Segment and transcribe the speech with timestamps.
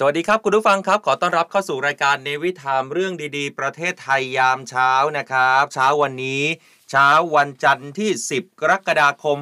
[0.00, 6.42] สวัสดีครับ คุณผู้ฟังครับ ขอต้อนรับเข้าสู่รายการเนวิทามเรื่องดีๆ ประเทศไทยยามเช้านะครับ เช้าวันนี้
[6.90, 9.38] เช้าวันจันทร์ที่ 10 กรกฎาคม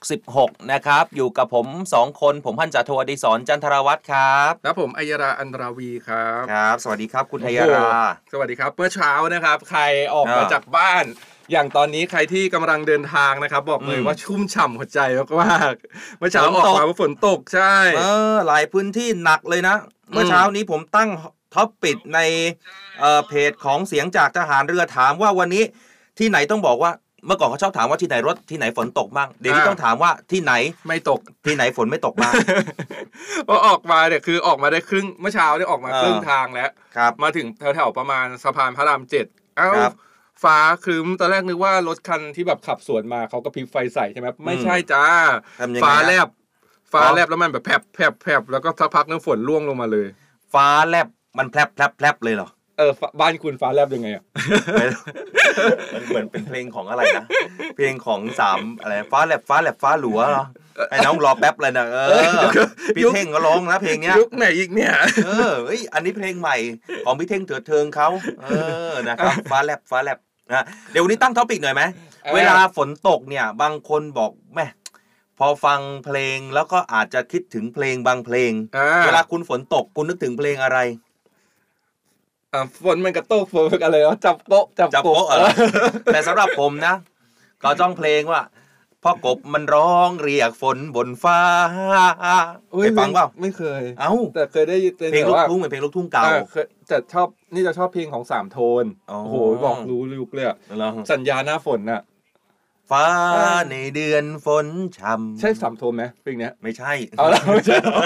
[0.00, 7.88] 2566 นะครับ อยู่กับผม 2 คน ผมพันจ่าโทอดิศรจันทรวัตรครับ แล้วผมอัยราอันราวีครับครับ สวัสดีครับคุณไทยรา
[8.32, 9.82] สวัสดีครับเมื่อเช้านะครับ ใคร
[10.14, 11.04] ออกมาอ่าจากบ้าน
[11.52, 15.00] อย่างตอนนี้ใครที่กำลังเดินทางนะครับ บอกเลยอืมว่าชุ่มฉ่ำหัวใจ
[15.42, 18.02] มากๆเมื่อเช้าฝนออกตกมาว่าฝนตกใช่ เอ
[18.32, 19.76] อ หลายพื้นที่หนักเลยนะ
[20.10, 21.10] เมื่อเช้านี้ผมตั้ง
[21.54, 22.20] ท็อปปิดใน
[23.00, 25.64] เอ่อเพจของเสียงจากทหารเรือถามว่าวันนี้
[26.18, 26.92] ที่ไหนต้องบอกว่า
[27.26, 30.52] เมื่อก่อนเขาชอบถามว่าที่ไหนรถที่ไหนฝนตกบ้างเดี๋ยวนี้อ่าต้องถามว่าที่ไหน
[30.88, 32.32] ไม่ตกที่ไหนฝนไม่ตกบ้าง
[33.48, 39.92] พอออกมาเนี่ยคือออกมาได้ครึ่งเมื่อเช้าเนี่ยออกมาเออครึ่งทางแล้วครับมาถึงแถวๆประมาณสะพานพระรามเจ็ดเอ้าครับ
[40.42, 45.04] ฟ้าครึ้มตอนแรกนึกว่ารถคันที่แบบขับสวนมาเขาก็พริบไฟใส่ใช่ไหมไม่ใช่จ้า
[45.60, 46.28] ทำยังไงฟ้าฮะแลบ
[46.92, 50.06] ฟ้าอ๋อแลบแล้วมันแบบแผลบแผลบแผลบแล้วก็สักพักนึงฝนร่วงลงมาเลย
[50.54, 54.24] ฟ้าแลบมันแพรบแพรบแพรบเลยเหรอ เออฟ้าบ้านคุณฟ้าแลบยังไงอะ
[55.94, 57.24] มันเหมือนเป็นเพลงของอะไรนะ
[57.76, 60.46] เพลงของสามอะไรฟ้าแลบฟ้าแลบฟ้าหลัวเหรอ
[60.90, 62.32] ไอ้น้องรอแป๊บเลยนะเออ
[62.96, 64.92] พี่เท่งก็ร้องนะเพลงเนี้ย ยุคไหนอีกเนี่ย
[65.26, 66.56] เออเอ้ยอันนี้เพลงใหม่
[67.04, 68.08] ของพี่เท่งเถิดเทิงเขา
[68.42, 68.46] เอ
[68.90, 70.18] อนะครับฟ้าแลบฟ้าแลบ
[70.52, 71.82] นะเดี๋ยววันนี้ตั้งท็อปิกหน่อยไหม
[72.22, 74.66] เออเวลาฝนตกเนี่ยบางคนบอกแม่
[75.38, 80.78] พอฟังเพลงแล้วก็อาจจะคิดถึงเพลงบางเพลงอ่าเวลาคุณฝนตกคุณนึกถึงเพลงอะไร
[82.52, 85.50] อะฝนมันกระโตกฝนมันอะไรวะจับโป๊ะจับจับกบโป๊ะเหรอ
[86.12, 86.94] แต่สำหรับผมนะ
[87.62, 88.42] ก็ต้องเพลงว่า
[89.04, 91.40] พ่อกบมันร้องเรียกฝนบนฟ้า
[92.74, 102.00] อุ๊ไปยฟังเปล่าไม่เคย เอ้าแต่เคยได้ยินเพลงลูกว่าทุ่งเป็นเพลงลูกทุ่งเก่าอ่เคยแต่ชอบนี่จะชอบเพลงของสามโทนอ๋อโอ้โหบอกรู้ลุกเลยอะแล้วสัญญาหน้าฝนน่ะ
[102.90, 103.06] ฟ้า
[103.70, 104.66] ในเดือนฝน
[104.98, 108.00] ช่ำใช่สามโทนไหมเพลงเนี้ยไม่ใช่เอาละไม่ใช่เหรอ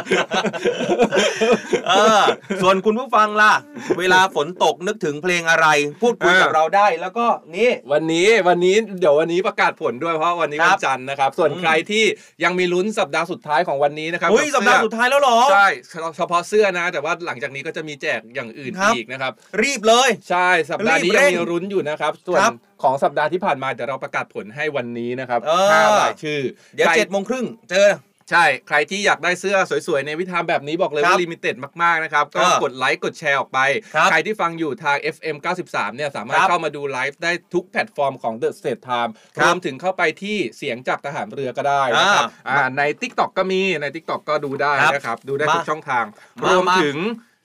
[1.88, 2.22] เออ
[2.62, 3.52] ส่วนคุณผู้ฟังล่ะ
[3.98, 5.66] เวลาฝนตกนึกถึงเพลงอะไร
[6.02, 12.04] พูดคุยกับเราได้แล้วก็นี่ วันนี้วันนี้เดี๋ยววันนี้ประกาศผลด้วยเพราะวันนี้ครัวับนจันทร์นะครับ ส่วนอืมใครที่
[12.44, 15.68] ยังมีลุ้นสัปดาห์สุดท้ายของวันนี้นะครับเฮ้ยกับสัปดาห์เสื้อสุดท้ายแล้วเหรอใช่
[16.16, 26.40] เฉพาะเสื้อนะ แต่ว่าหลังจากนี้ก็จะมีแจกอย่างอื่นครับอีกนะครับ รีบเลย ใช่สัปดาห์นี้รีบเร่ยังงมีรุ้นอยู่นะครับส่วนครับ ของสัปดาห์ที่ผ่านมาเดี๋ยวเราประกาศผลให้วันนี้นะครับเออห้ารายชื่อ
[26.74, 27.90] เดี๋ยวใครเจ็ดโมงครึ่งเจอ
[28.30, 29.56] ใช่ ใครที่อยากได้เสื้อ
[29.86, 33.58] สวยๆ ในวิธามแบบนี้บอกเลยครัว่าบลิมิเต็ดมากๆ นะครับ ก็เออกดไลค์กดแชร์ออกไป
[33.94, 35.36] ครับใครที่ฟังอยู่ทาง FM
[35.66, 46.04] 93 เนี่ย สามารถครับเข้ามาดูไลฟ์ได้ทุกแพลตฟอร์มของ The State Time ครัรบวมถึงเข้าไปที่เสียงจากทหารเรือก็ได้นะครับอ่าอ่าใน TikTok ก็มีใน TikTok ก็ดูได้ครับนะครับ ดูได้มาทุกช่องทาง
[46.42, 46.98] มารวมมาถึง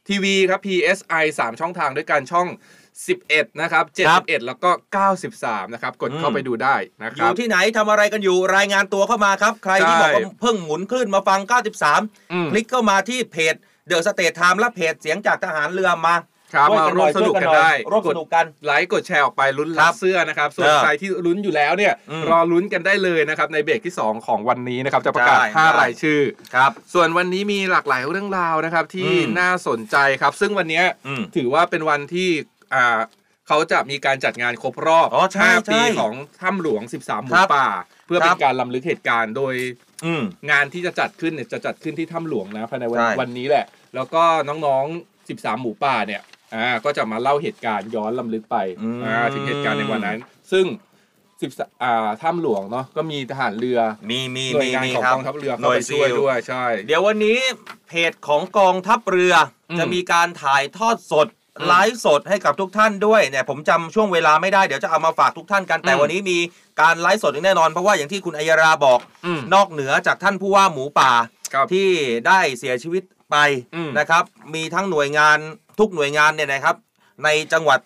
[0.10, 2.48] ทีวีครับ PSI 3 ช่องทางด้วยกันช่อง
[2.98, 4.70] 11 นะครับครับ 71 แล้วก็
[5.22, 11.40] 93 นะครับ กดอืมเข้าไปดูได้นะครัยู่ที่ไหนทำอะไรกันอยู่รายงานตัวเข้ามาครับ ใครที่ใช่บอกว่าเพิ่งหมุนคลื่นมาฟัง
[11.92, 13.56] 93อืมคลิกเข้ามาที่เพจ
[13.88, 16.16] The States Times และเพจเสียงจากทหารเรือมา
[16.56, 26.22] ครับช่วยกันหน่อยมาร่วมสนุกช่วยกันหน่อยได้ร่วมสนุกกันไลค์กดแชร์ออกไปลุ้นรับครับเสื้อนะครับส่วนเออใครที่ลุ้นอยู่แล้วเนี่ยอืมรอลุ้นกันได้เลยนะครับในเบรกที่ 2 ของวันนี้นะครับจะประกาศใช่ห้าได้รายชื่อ
[26.56, 32.30] ครับส่วนวันนี้มีหลากหลายเรื่องราวนะครับที่อืมน่าสนใจครับ ซึ่งวันเนี้ยอืมถือว่าเป็นวันที่
[32.74, 33.00] อ่า
[33.47, 37.69] เขาจะมีการจัดงานครบรอบ อ๋อใช่5 ปีใช่ของถ้ำหลวง 13 หมูครับป่า
[38.06, 39.53] เพื่อเป็ครันบการลำลึกเหตุการณ์โดย
[40.06, 43.66] อืม งานที่จะจัดขึ้นเนี่ยจะจัดขึ้นที่ถ้ำหลวงนะภายในวันใช่ วันนี้แหละ
[43.96, 44.24] แล้วก็
[44.66, 46.22] น้องๆ 13 หมูป่าเนี่ย
[46.56, 48.58] อ่าก็จะมาเล่าเหตุการณ์ย้อนลำลึกไป
[49.06, 50.18] อ่าถึงเหตุการณ์ในวันนั้น
[50.52, 50.66] ซึ่ง
[51.44, 53.79] 10อ่าถ้ำหลวงเนาะก็มีทหารเรือ
[54.09, 57.40] มีมีหน่วมียงานมีของครับกองทัพเรือหเข้าน่วยไปช่วยซีลด้วยใช่ เดี๋ยววันนี้
[57.88, 59.34] เพจของกองทัพเรือ
[59.70, 66.38] อม จะมีการถ่ายทอดสดอืม ไลฟ์สดให้กับทุกท่านด้วยเนี่ยผมจำช่วงเวลาไม่ได้เดี๋ยวจะเอามาฝากทุกท่านกัน แต่อืมวันนี้มี
[66.82, 71.11] การไลฟ์สดอย่างแน่นอน เพราะว่าอย่างที่คุณอัยราบอกอืมนอกเหนือจากท่านผู้ว่าหมูป่า
[71.53, 71.90] ครับที่
[72.28, 73.35] ได้เสียชีวิตไป
[73.76, 74.23] อืมนะครับ
[74.56, 75.38] มีทั้งหน่วยงาน
[75.79, 76.76] ทุกหน่วยงานเนี่ยนะครับ
[77.23, 77.79] ในจังหวัด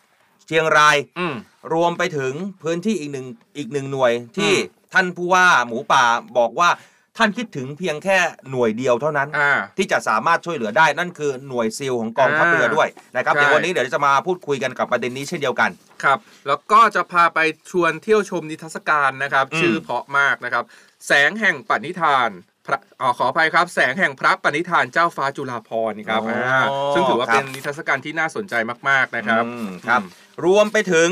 [0.48, 1.36] เชียงรายอืม
[1.74, 2.34] รวมไปถึง
[2.64, 3.26] พื้นที่อีกหนึ่ง
[3.58, 6.04] อีกหนึ่งหน่วยที่อืมท่านผู้ว่าหมูป่า
[6.38, 6.70] บอกว่า
[7.18, 8.18] ท่านคิดถึงเพียงแค่
[8.50, 15.70] หน่วยเดียวเท่านั้น อ่า ที่จะสามารถช่วยเหลือได้นั่นคือหน่วยซิลของกองทัพเรือด้วยนะครับใช่ เดี๋ยววันนี้เดี๋ยวจะมาพูดคุยกันกับประเด็นนี้เช่นเดียวกัน
[16.04, 17.40] ครับ แล้วก็จะพาไป
[17.72, 20.64] ชวนเที่ยวชมนิทรรศการนะครับ อืม ชื่อเพราะมากนะครับ
[21.08, 22.30] แสงแห่งปณิธาน
[22.68, 26.62] พระอ๋อขออภัยครับ แสงแห่งพระปณิธานเจ้าฟ้าจุฬาภรณ์ครับอ๋ออ่า
[26.94, 28.54] ซึ่งถือว่าครับเป็นนิทรรศการที่น่าสนใจ
[28.90, 30.02] มาก ๆ นะครับ อืมครับ
[30.46, 31.10] รวมไปถึง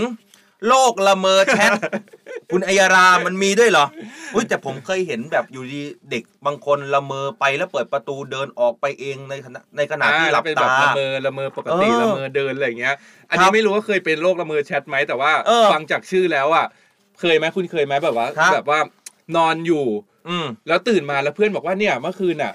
[0.67, 1.71] โลกละเมอแชท
[2.51, 3.85] คุณอัยรามันมีด้วยเหรอ
[4.33, 5.81] อุ้ยแต่ผมเคยเห็นแบบอยู่ดี
[6.11, 12.95] เด็กบางคนละเมอไปแล้วเปิดประตูเดินออกไปเองในขณะในขณะที่หลับเป็นตาแบบละเมอละเมอปกติเออละเมอเดินอะไรอย่างเงี้ย
[13.29, 16.65] อันครันี้บไม่รู้ว่าเคยเป็นโรคละเมอแชทไหมแต่ว่าเออฟังจากชื่อแล้วอะ
[17.19, 18.79] เคยไหมคุณเคยไหมแบบว่าครับแบบว่า
[19.35, 19.85] นอนอยู่
[20.29, 22.53] อืมแล้วตื่นมาแล้วเพื่อนบอกว่าเนี่ยเมื่อคืนอะ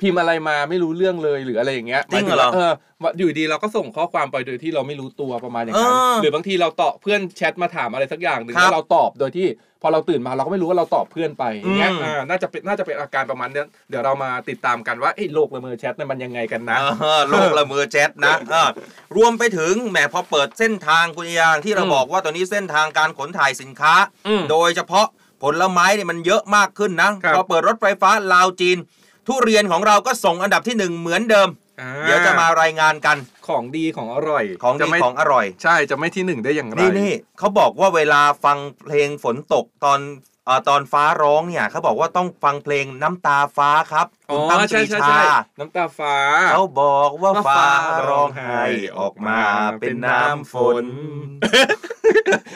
[0.00, 2.72] พิมพ์อะไรมาไม่รู้เรื่องเลยหรืออะไรอย่างเงี้ยจริงเหรอมายถึว่าเออ
[3.02, 9.48] ว่าอยู่ดีเราก็ส่งข้อความไปโดยที่เราไม่รู้ตัวประมาณอย่างนั้นเออหรือบางทีเราตอบเพื่อนแชทมาถามอะไรสักอย่างหนึ่งครับแล้วเราตอบโดยที่
[9.82, 18.68] พอเราตื่นมาเราก็ไม่รู้ว่าเราตอบเพื่อนไปอย่างเงี้ยอืม อ่าน่าจะเป็นน่าจะเป็นอาการประมาณเนี้ยเดี๋ยวเรามาติดตามกันว่าไอ้โลกละเมอแชทเนี่ยมันยังไงกันนะ เออโลกละเมอแชทนะเออ
[19.16, 23.94] รวมไปถึงแหมพอเปิดเส้นทางคุณยางที่เราอืมบอกว่าตอนนี้เส้นทางการขนถ่ายสินค้า
[24.28, 25.06] อืมโดยเฉพาะ
[25.42, 28.78] ผลไม้เนี่ยมันเยอะมากขึ้นนะครับ พอเปิดรถไฟฟ้าลาวจีน
[29.26, 31.48] ทุเรียนของเราก็ส่งอันดับที่หนึ่งเหมือนเดิม
[31.80, 33.16] อ่เดี๋ยวจะมารายงานกัน
[33.48, 39.98] ของดีของอร่อยของจะดีไม่ของอร่อย ใช่จะไม่ที่หนึ่งได้อย่างไรนี่นี่เขาบอกว่าเวลาฟังเพลงฝนตกตอน
[40.46, 45.20] เอ่อตอนฟ้าร้องเนี่ยเขาบอกว่าต้องฟังเพลงน้ำตาฟ้าครับอ๋คุอณตั้มปใช่รีใช่ชาใช่
[45.58, 46.14] น้ำตาฟ้า
[46.52, 48.62] เขาบอกว่าว่าฟ้าฟ้าร้องไห้
[48.98, 49.38] ออกมา
[49.80, 50.84] เป็นน้ำฝน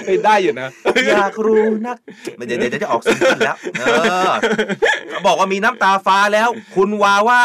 [0.06, 0.68] เฮ้ยได้อยู่นะ
[1.10, 1.96] อยากรู้นัก
[2.46, 3.84] เดี๋ยวเดี๋ยวเดี๋ยวจะออกซิงเกิลแล้ว เอ
[4.28, 4.30] อ
[5.08, 7.42] เขาบอกว่ามีน้ำตาฟ้าแล้ว คุณวาว่า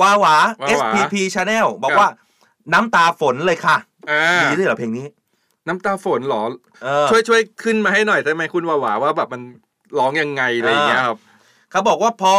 [0.00, 2.08] วาหวา วาหวา SPP Channel บอกครับว่า
[2.72, 3.76] น้ำตาฝนเลยค่ะ
[4.10, 5.06] อ่า ดีด้วยเหรอเพลงนี้
[5.68, 6.42] น้ำตาฝนเหรอ
[6.82, 9.42] เออช่วยช่วยขึ้นมาให้หน่อยได้ไหมคุณวาหวาว่าแบบมัน
[9.98, 11.18] ร้องยังไงอะไรอย่างเงี้ยครับ
[11.70, 12.34] เขาบอกว่าพอ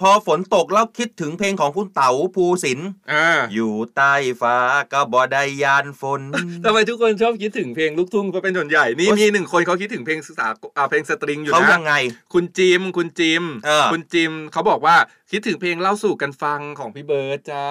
[0.00, 4.56] พอฝนตกแล้วคิดถึงเพลงของคุณเต๋าภูสินทร์อ่าอยู่ใต้ฟ้า
[4.92, 6.20] ก็บ่ได้ยานฝน
[6.64, 11.92] ทำไมทุกคนชอบคิดถึงเพลงลูกทุ่งก็เป็นส่วนใหญ่ นี่โอ๊ยมีหนึ่งคนเขาคิดถึงเพลงสาอ่าเพลงสตริงอยู่เขานะยังไง
[12.34, 14.96] คุณจิม คุณจิมเออคุณจิมเขาบอกว่า
[15.30, 17.66] คิดถึงเพลงเล่าสู่กันฟังของพี่เบิร์ดจ้า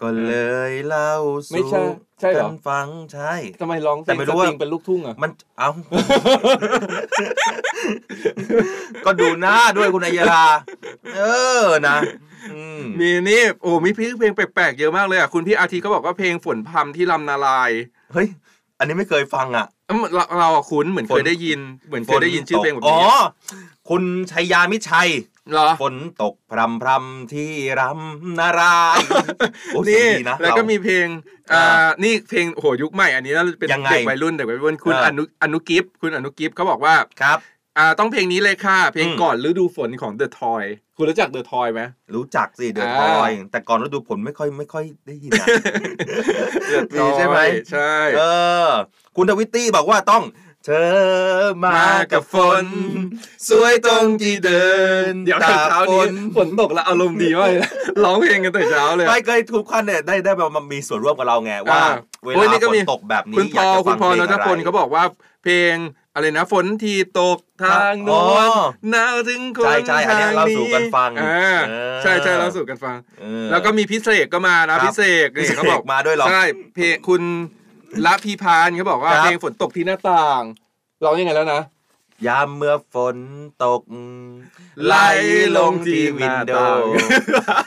[0.00, 0.32] ก็เล
[0.70, 1.10] ยเล่า
[1.50, 1.82] ไม่สู่ใช่
[2.20, 5.68] ใช่เหรอ กันฟังใช่ ทำไมร้องเพแต่ลงไม่สรู้ตว่าริงเป็นลูกทุ่งอะ มันเอา
[9.04, 10.44] ก็ดูหน้าด้วยคุณอัยรา
[11.16, 11.20] เอ
[11.62, 11.96] อนะ
[12.52, 17.70] อืมมีนี่โอ้มีเพลงแปลกๆเยอะมากเลยอะคุณพี่อาทิตย์เขาบอกว่าเพลงฝนพรำที่ลำนาลาย
[18.12, 18.28] เฮ้ย
[18.78, 23.14] อันนี้ไม่เคยฟังอะ เอ้าเราเราอะคุ้นเหมือนเคยได้ยิน เหมือนเคยได้ยินชื่อเพลงแบบอ๋อ นี้
[23.88, 24.02] คุณ
[24.32, 25.08] ชัยยามิตรชัย
[25.52, 27.50] เหรอ ฝนตกพรำพรำที่
[27.80, 28.98] รำนาราย
[29.74, 31.06] โอ้เสียนี่งดีนะแล้วก็เรามีเพลง
[31.52, 37.38] อ่าอ่านี่เพลงโอ้โหยุคใหม่อันนี้แล้วเป็นยังไงเด็กวัยรุ่นเด็กวัยรุ่นคุณเอออนุอนุกิฟต์คุณอนุกิฟต์เขาบอกว่าครับ
[37.78, 40.64] อ่าต้องเพลงนี้เลยค่ะ เพลงอืมก่อนฤดูฝนของ The Toy
[40.96, 41.82] คุณรู้จัก The Toy ไหม
[42.14, 45.46] รู้จักสิเดือดอ่าทอยแต่ก่อนฤดูผลไม่ค่อยไม่ค่อยได้ยินนะ
[46.70, 48.22] The มีใช่ไหม Toy ใช่ เอ
[48.66, 48.68] อ
[49.16, 50.22] คุณทวิตตี้บอกว่าต้อง
[50.66, 50.92] เธอ
[51.64, 51.80] มา
[52.12, 52.66] กับฝน
[53.48, 54.66] สวยตรงที่เดิ
[55.08, 57.70] นเดี๋ยวตาเช้าฝนี้นฝนตกแล้วอารมณ์ดีมากเลยนะ
[58.04, 61.88] ร้องเพลงกันแต่เช้าเลยไม่เคยทุกคนเนี่ยได้ได้มามีส่วนร่วมกับเราไงว่าอ่า
[62.22, 65.04] เวโอ้ยลานี่ก็ฝมีนตกแบบนี้คุณอพยากอจะคุฟัณงพอเพลงนอะทไรพลเขาบอกว่า
[65.44, 65.74] เพลง
[66.14, 68.56] อะไรนะฝนที่ตกทางโน้อ๋นอ
[68.90, 76.42] หนาวถึงคนใช่ใช่อันเนี้ยทงเล่าสู่กันฟังอ่าเออใช่ใช่เล่าสู่กันฟังเออแล้วก็มีพิเศษก็มานะครับพิเศษนี่เขาบอกมาด้วยเหรอใช่
[76.74, 77.22] เพลงคุณ
[78.06, 80.42] ละพีพานเขาบอกว่าครับเพลงฝนตกที่หน้าต่าง
[81.04, 81.60] ร้องยังไงแล้วนะ
[82.26, 83.16] ยามเมื่อฝน
[83.64, 83.82] ตก
[84.84, 84.94] ไหล
[85.56, 86.88] ลงที่วินโดหน้าว์
[87.38, 87.64] ต่าง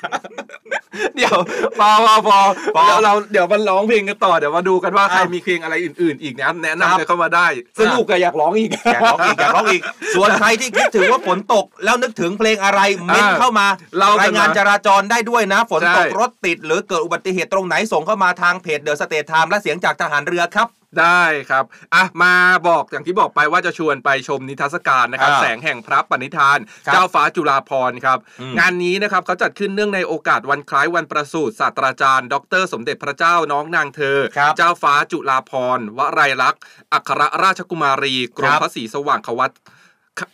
[1.16, 1.38] เดี๋ยว
[1.80, 2.38] พอพอพอ
[2.76, 7.48] พอเดี๋ยวเราเดี๋ยวมันร้องเพลงกันต่อเดี๋ยวมาดูกันว่าใครอะมีเพลงอะไรอื่น ๆ อีกนะแนะครับนำกันเข้ามาได้
[7.80, 9.82] สนุกอะอยากร้องอีกอยากร้องอีกอยากร้องอีก
[10.16, 13.68] ส่วนใครที่คิดถึงว่าฝนตก แล้วนึกถึงเพลงอะไรเม้นอ่าเข้ามา
[13.98, 20.68] เล่ากันรายงานมาจราจรได้ด้วยนะ ฝนตกใช่รถติด หรือเกิดอุบัติเหตุตรงไหนส่งเข้ามาทางเพจ The States Times และเสียงจากทหารเรือครับ
[21.00, 21.64] ได้ครับ
[21.96, 22.34] อะ มา
[22.68, 36.62] บอกอย่างที่บอกไปว่าจะชวนไปชมนิทรรศการนะครับอ่าแสงแห่งพระปณิธานครับเจ้าฟ้าจุฬาภรณ์ครับอืมงานนี้นะครับเขาจัดขึ้นเนื่องในโอกาสวันคล้ายวันประสูติศาสตราจารย์ ดร สมเด็จพระเจ้าน้องนางเธอครับเจ้าฟ้าจุฬาภรณ์วไรลักษณ์
[36.94, 39.52] อัครราชกุมารี กรมครับพระศรีสว่างควัต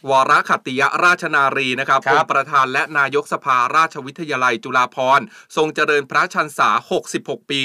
[0.10, 5.26] วรขัตติยราชนารีนะครับครับองค์ประธานและนายกสภาราชวิทยาลัยจุฬาภรณ์
[5.58, 6.70] ทรงเจริญพระชันษา
[7.10, 7.64] 66 ปี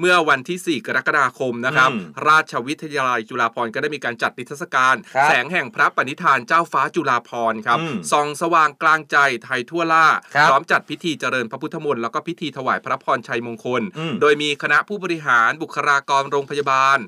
[0.00, 16.98] เมื่อวันที่ 4 กรกฎาคมนะครับอืมราชวิทยาลัยจุฬาภรณ์ก็ได้มีการจัดนิทรรศการครับแสงแห่งพระปณิธานเจ้าฟ้าจุฬาภรณ์ครับอืมส่องสว่างกลางใจไทยทั่วล่าครับพร้อมจัดพิธีเจริญพระพุทธมนต์แล้วก็พิธีถวายพระพรชัยมงคลอืมโดยมีคณะผู้บริหารบุคลากรโรงพยาบาล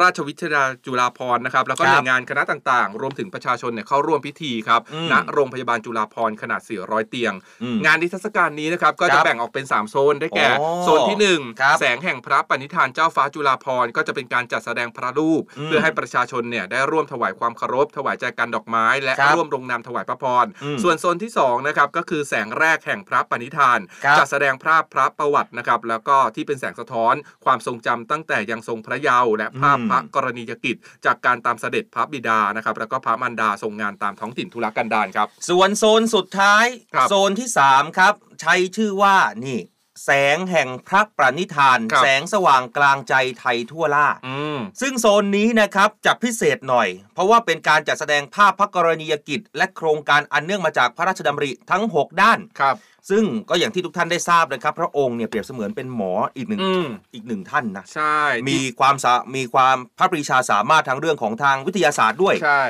[0.00, 7.32] ราชวิทยาลัยจุฬาภรณ์นะครับ แล้วก็ครับหน่วยงานคณะต่างๆ รวมถึงประชาชนเนี่ยเข้าร่วมพิธีครับอืมณโรงพยาบาลจุฬาภรณ์ขนาด 400 เตียง
[7.62, 30.76] อืมงานนิทรรศการนี้นะครับก็คจะรับแบ่งออกเป็น 3 โซนได้แก่อ๋อโซนที่หนึ่งครับแสงแห่งพระปณิธานเจ้าฟ้าจุฬาภรณ์ก็จะเป็นการจัดแสดงพระรูปอืมเพื่อให้ประชาชนเนี่ยได้ร่วมถวายความเคารพถวายใจกันดอกไม้ และครับร่วมลงนามถวายพระพรอืมส่วนโซนที่2นะครับก็คือแสงแรกแห่งพระปณิธานครับจัดแสดงภาพพระประวัตินะครับแล้วก็ที่เป็นแสงสะท้อนความทรงจำตั้งแต่ยังทรงพระเยาว์และภาพอืมพระกรณียกิจ
[31.06, 39.58] จากการตามเสด็จพระบิดานะครับแล้วก็พระมารดาทรงงานตามท้องถิ่นธุรกันดารครับ ส่วนโซนสุดท้ายครับโซนที่ 3 ครับ ใช้ชื่อว่านี่
[40.04, 52.76] แสงแห่งพระประนิธานครับแสงสว่างกลางใจไทยทั่วล่าอืมซึ่งโซนนี้นะครับจะพิเศษหน่อย เพราะว่าเป็นการจัดแสดงภาพพระกรณียกิจ และโครงการอันเนื่องมาจากพระราชดำริทั้ง 6 ด้านครับ
[53.10, 62.62] ซึ่งก็อย่างที่ทุกท่านได้ทราบนะครับ พระองค์เนี่ยเปรียบเสมือนเป็นหมออีกหนึ่งอืมอีกหนึ่งท่านนะใช่ มีความสามีความพระปรีชาสามารถทางเรื่องของทางวิทยาศาสตร์ด้วยใช่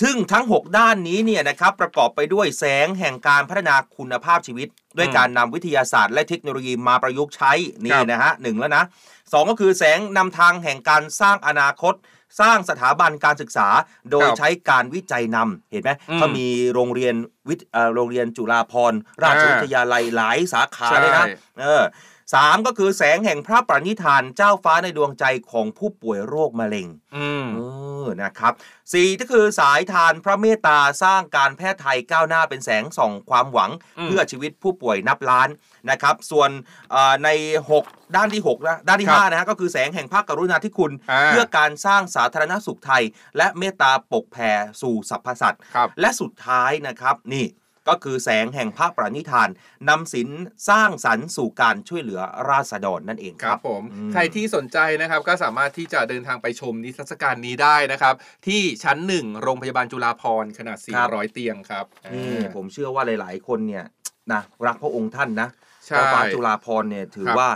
[0.00, 7.52] ซึ่งทั้ง 6 ด้านนี้เนี่ยนะครับประกอบไปด้วยแสงแห่งการพัฒนาคุณภาพชีวิต ด้วยการนำวิทยาศาสตร์และเทคโนโลยีมาประยุกต์ใช้
[7.84, 8.84] นี่นะฮะหนึ่งแล้วนะ
[9.32, 11.94] สองก็คือแสงนำทางแห่งการสร้างอนาคต
[12.40, 13.68] สร้างสถาบันการศึกษา
[14.10, 17.14] โดยใช้การวิจัยนำเห็นไหมเขามีโรงเรียน
[17.48, 21.26] วิทย์เอ่อโรงเรียนจุฬาภรณ์ราชวิทยาลัยหลายสาขาเลยนะ
[21.60, 21.82] เออ
[22.32, 27.60] สามก็คือแสงแห่งพระปณิธานเจ้าฟ้าในดวงใจของผู้ป่วยโรคมะเร็งอืมเอ
[28.04, 28.52] อนะครับ
[28.92, 35.48] สี่ก็คือสายทานพระเมตตาสร้างการแพทย์ไทยก้าวหน้าเป็นแสงส่องความหวังอืมเพื่อชีวิตผู้ป่วยนับล้าน
[35.90, 36.50] นะครับ ส่วน
[36.90, 37.28] เอ่อใน
[37.72, 43.02] 6 ด้านที่6นะด้านที่5นะฮะก็คือแสงแห่งภาคกรุณาธิคุณอ่าเพื่อการสร้างสาธารณสุขไทย
[43.36, 44.50] และเมตตาปกแผ่
[44.82, 47.46] สู่สรรพสัตว์ครับและสุดท้ายนะครับนี่
[47.88, 49.48] ก็คือแสงแห่งพระปรานิธาน
[49.88, 50.28] นำศิล
[50.68, 52.20] สร้างสรรค์สู่การช่วยเหลือ
[52.50, 58.14] ราษฎรนั่นเองคครัรับบผมอืมใครที่สนใจนะครับก็สามารถที่จะเดินทางไปชมนิทรรศการนี้ได้นะครับ
[58.46, 61.84] ที่ชั้นหนึ่งโรงพยาบาลจุฬาภรณ์ขนาดครับ400 เตียงครับ
[62.14, 63.84] นี่อ่าผมเชื่อว่าหลาย ๆ คนเนี่ย
[64.32, 65.48] นะรักพระองค์ท่านนะ
[65.86, 67.50] ใช่เจ้าฟ้าจุฬาภรณ์เนี่ยถือครับว่า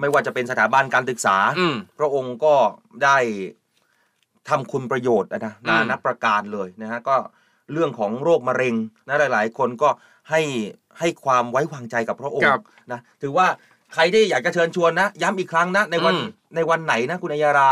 [0.00, 2.54] ไม่ว่าจะเป็นสถาบันการศึกษาอืมพระองค์ก็
[3.04, 3.18] ได้
[4.48, 7.16] ทำคุณประโยชน์นะนะอืมนานับประการเลยนะฮะก็
[7.72, 8.74] เรื่องของโรคมะเร็ง
[9.08, 9.88] นะหลาย ๆ คนก็
[10.30, 10.40] ให้
[10.98, 13.46] ให้ความไว้วางใจกับพระองคค์รับนะถือว่า
[13.94, 17.70] ใครที่อยากจะเชิญชวนนะ ย้ำอีกครั้งนะในวันอืมในวันไหนนะคุณอัยยารา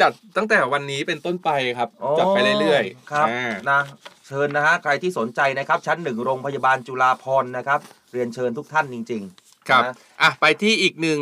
[0.00, 3.80] จัดตั้งแต่วันนี้เป็นต้นไปครับอ๋อจัดไปเรื่อยๆครับอ่านะ
[4.26, 7.80] เชิญนะฮะใครที่สนใจนะครับ ชั้นหนึ่งโรงพยาบาลจุฬาภรณ์นะครับ
[8.12, 11.20] เรียนเชิญทุกท่านจริง ๆ ครับนะอะไปที่อีกหนึ่ง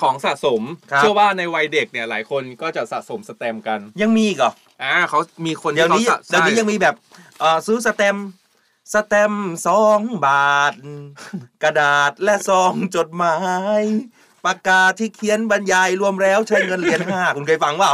[0.00, 4.52] ของสะสมครับเชื่อว่าในวัยเด็กเนี่ยหลายคนก็จะสะสมสแตมป์กัน ยังมีอีกเหรอ
[4.82, 6.94] อ่าเขามีคนเดี๋ยวที่เขานี้สะเดี๋ยวนี้ใช่ยังมีแบบ
[7.40, 8.28] เอ่อซื้อสแตมป์
[8.92, 10.74] สแตมป์สองบาท
[11.62, 13.36] กระดาษและซองจดหมา
[13.80, 13.82] ย
[14.44, 17.92] ปากกาที่เขียนบรรยายรวมแล้วใช้เงินเหรียญห้าคุณเคยฟังเปล่า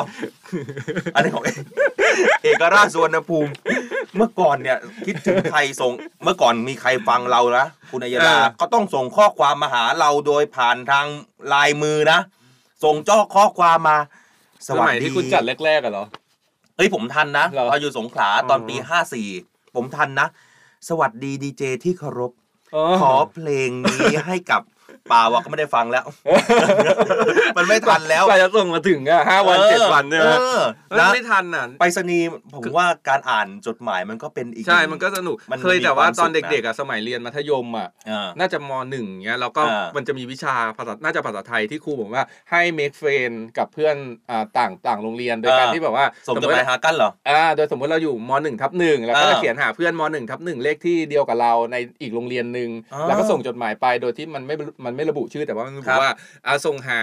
[1.14, 1.56] อันนี้ของเอก
[2.42, 3.52] เอกราชสวนภูมิ
[4.16, 11.06] เมื่อก่อนเนี่ย คิดถึงใครส่ง เมื่อก่อนมีใครฟังเรานะคุณอัยดาเออก็ต้องส่งข้อความมาหาเราโดยผ่านทาง
[11.52, 12.18] ลายมือนะ
[12.84, 13.98] ส่งจ้อข้อความมา
[14.66, 19.00] สสวัสมัยดีที่คุณจัดแรกๆอะเหรอเฮ้ยผมทันนะเหรอ ตอนอยู่สงขลาตอนปีอ๋อ
[19.34, 20.28] 54 ผมทันนะ
[20.88, 22.32] สวัสดีดีเจที่เคารพ
[22.74, 24.62] อ๋อขอเพลงนี้ให้กับ
[25.10, 26.04] ป่าวะก็ไม่ได้ฟังแล้ว
[27.56, 30.60] มันไม่ทันแล้วกว่าจะส่งมาถึงอะห้าวันออเจ็ดวันใช่ไหมเออ
[30.96, 43.96] แล้วนะไม่ทันอะไปรษณีย์ผมว่าการอ่านจดหมายมันก็เป็นอีก ใช่หงมันก็สนุกมันเคยแต่ว่ามีความตอนสุขนะเด็กๆอะสมัยเรียนมัธยมอะอ่าน่าจะมหนึ่งเงี้ยแล้วก็อ่ามัมันจะมีวิชาภาษาน่าจะภาษาไทยที่ครูบอกว่าให้ make friend กับเพื่อน
[44.30, 54.54] อ่าต่างต่างโรงเรียนโดยการที่แบบว่าส่งจดมหมายหากันเหรออ่าโดยสมมติเราอยู่มหนึ่งทับหนึ่งแล้วก็จะอ่าเขียนหาเพื่อนมหนึ่งทับหนึ่งเลขที่เดียวกับเราในอีกโรงเรียนหนึ่งอ๋อแล้วก็ส่งจดหมายไปโดยที่มันไม่
[54.84, 56.12] มันไม่ระบุชื่อแต่ว่ามันระครับุบว่า
[56.46, 57.02] อ่าส่งหา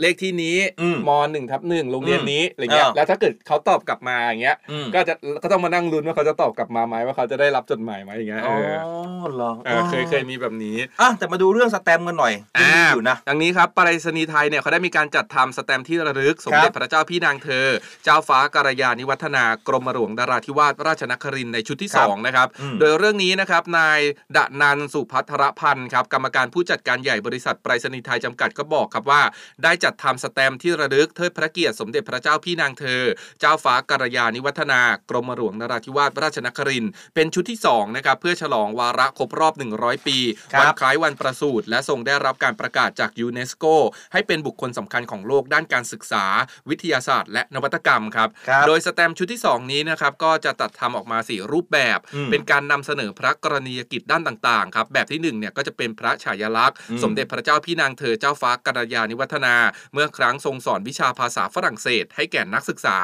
[0.00, 8.78] เลขที่นี้อืมมหนึ่งทับหนึ่งโรงเรียนนี้อะไรเงี้ยอ่าแล้วถ้าเกิดเขาตอบกลับมาอย่างเงี้ยอืมก็จะก็ต้องมานั่งลุ้นว่าเขาจะตอบกลับมาไหมว่าเขาจะได้รับจดหมายไหมอย่างเงี้ยอ๋เออ
[9.22, 17.66] อเหรอเออเคยเคยมีแบบนี้อะแต่มาดูเรื่องสแตมป์กันหน่อยยังมีอยู่นะดังนี้ครับไปรษณีย์ไทยเนี่ยเขาได้มีการจัดทำสแตมป์ที่ระลึกสมเด็จพระเจ้าพี่นางเธอ
[18.04, 24.00] เจ้าฟ้าการยานิวัฒนากรมหลวงดาราธิวาสราชนครินทร์ในชุดที่ครับ2นะครับอืมโดยเรื่องนี้นะครับนาย
[24.36, 29.22] ดนันสุพัทรพันธ์ครับกรรมการผู้จัดการใหญ่บริษัทไปรษณีย์ไทยจำกัดก็บอกครับว่า
[29.64, 33.02] ได้จัดทำสแตมป์ที่ระลึกเทิดพระเกียรติสมเด็จพระเจ้าพี่นางเธอ
[33.40, 34.80] เจ้าฟ้าการยานิวัฒนา
[35.10, 40.18] กรมหลวงนราธิวาสราชนครินทร์เป็นชุดที่2นะครับเพื่อฉลองวาระครบรอบ 100 ปี
[40.52, 43.64] ครับวันคล้ายวันประสูติและทรงได้รับการประกาศจากยูเนสโก
[44.12, 46.24] ให้เป็นบุคคลสำคัญของโลกด้านการศึกษา
[46.68, 59.54] วิทยาศาสตร์ และนวัตกรรมครับครับโดยสแตมป์ชุดที่ 2 นี้นะครับก็จะตัดทำออกมา 4 รูปแบบอืมเป็นการนำเสนอพระกรณียกิจด้านต่างๆครับแบบที่1เนี่ยก็จะเป็นพระฉายาลักษณ์อืมสมเด็จพระเจ้าพี่นางเธอเจ้าฟ้ากัลยาณิวัฒนา
[59.92, 62.98] เมื่อครั้งทรงสอนวิชาภาษาฝรั่งเศส ให้แก่นักศึกษา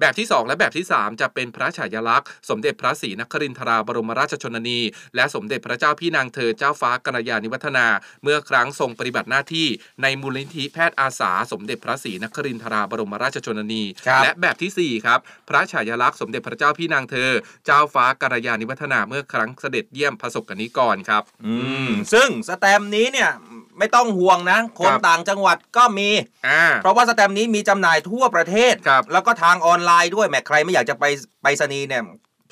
[0.00, 4.80] แบบที่ 2 และแบบที่ 3 จะเป็นพระฉายาลักษณ์ สมเด็จพระศรีนครินทราบรมราชชนนี
[5.14, 7.86] และสมเด็จพระเจ้าพี่นางเธอเจ้าฟ้ากัลยาณิวัฒนา
[8.22, 9.66] เมื่อครั้งทรงปฏิบัติหน้าที่
[10.02, 15.18] ในมูลนิธิแพทย์อาสา สมเด็จพระศรีนครินทราบรมราชชนนีครับและแบบทีสี่ 4 ครับ
[15.48, 17.30] พระฉายาลักษณ์สมเด็จพระเจ้าพี่นางเธอ
[17.66, 21.54] เจ้าฟ้ากัลยาณิวัฒนาเมื่อครั้งเสด็จเยี่ยมพระสกนิกรครับ อื
[21.88, 23.30] ม ซึ่งสแตมป์นี้เนี่ย
[23.78, 26.08] ไม่ต้องห่วงนะ คนครับต่างจังหวัดก็มี
[26.46, 31.04] อ่าเพราะว่าสแตมป์นี้มีจำหน่ายทั่วประเทศครับแล้วก็ทางออนไลน์ด้วยแหมใครไม่อยากจะไป
[31.42, 32.04] ไปรษณีย์เนี่ย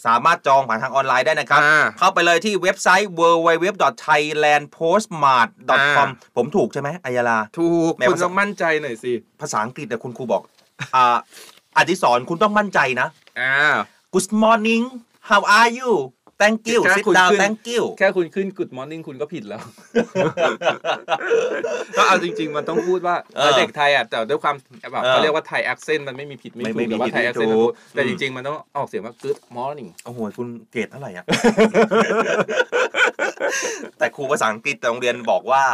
[0.06, 10.42] สามารถจองผ่านทางออนไลน์ได้นะครับอ่าเข้าไปเลยที่เว็บไซต์ www.thailandpostmart.com ผมถูกใช่ไหมอัยาลา ถูกแม่คุณภาษาต้องมั่นใจหน่อยสิ ภาษาอังกฤษแต่คุณครูบอก
[10.94, 11.16] อ่า
[11.76, 13.08] อดิศรคุณต้องมั่นใจนะ
[13.40, 13.54] อ่า
[14.14, 14.84] Good morning
[15.30, 15.90] how are you
[16.42, 19.60] thank you แค่ sit คุณ down ขึ้น thank you แค่คุณขึ้น Good Morning คุณก็ผิดแล้ว
[21.96, 24.54] ก็เอาจริง ๆ มันต้องพูดว่าเออเด็กไทยอะแต่ด้วยความ
[24.92, 31.24] แบบเออเขาเรียกว่าไทย accent มันไม่มีผิดไม่ไม่ถูไม่กมีแต่ว่าผิดไทยไม่ accent ถูกแต่อืจมริง ๆ มันต้องออกเสียงว่า Good Morning โอ้โหคุณเกรดเท่าไหร่อะ
[33.98, 35.64] แต่ครูภาษาอังกฤษแต่โรงเรียนบอกว่า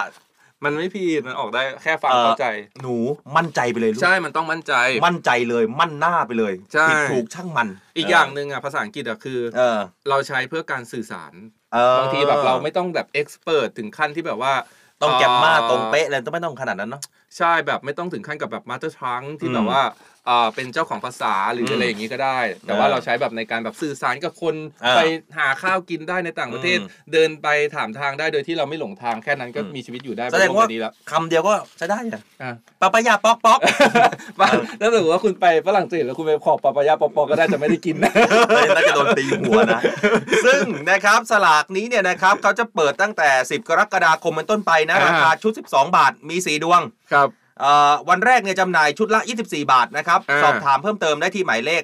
[0.64, 2.46] มันไม่ผิดมันออกได้แค่ฟังเออเข้าใจ
[2.82, 2.96] หนู
[3.36, 4.74] มั่นใจไปเลยลูกใช่มันต้องมั่นใจ
[5.06, 9.78] มั่นใจเลยมั่นหน้าไปเลยใช่ผิดถูกช่างมัน อีกอย่างหนึ่งอะภาษาอังกฤษอะคือเออ
[10.08, 11.32] เราใช้เพื่อการสื่อสาร
[11.72, 14.52] เออบางทีแบบเราไม่ต้องแบบ express ถึงขั้นที่แบบว่า
[15.02, 17.02] ต้อง grammar เอ่อตรงเป๊ะเลยต้องไม่ต้องขนาดนั้นเนาะ
[17.38, 19.82] ใช่แบบไม่ต้องถึงขั้นกับแบบ master ทรังที่อืมแบบว่า
[20.26, 25.00] เอ่อเป็นเจ้าของภาษาหรืออะไรอย่างนี้ก็ได้ แต่ว่าเออเราใช้แบบในการแบบสื่อสารกับคนอ่าไป
[25.38, 33.58] หาข้าวกินได้ในต่างประเทศอืมเดินไปถามทางได้โดยที่เราไม่หลงทางแค่นั้นก็อืมมีชีวิตอยู่ได้แสดงว่าดีแล้วคำเดียวก็ใช้ได้อะอะปะปะยาปอกปอก
[34.40, 34.48] ว่า
[34.80, 38.12] ถ้าสมมติว่าคุณไปฝรั่งเศสแล้วคุณไปขอบปาปายาปอปอก็ได้จะไม่ได้กินนะ
[38.76, 39.80] น่าจะโดนตีหัวนะ
[40.46, 46.80] ซึ่งนะครับสลากนี้เนี่ยนะครับเขาจะเปิดตั้งแต่ 10 กรกฎาคมเป็นต้นไปนะอ่าราคาชุด 12 บาทมี 4 ดวง
[47.12, 47.41] ครับเอ่อ
[48.08, 51.82] วันแรกเนี่ยจำหน่ายชุดละ 24 บาทนะครับอ่าสอบถามเพิ่มเติมได้ที่หมายเลข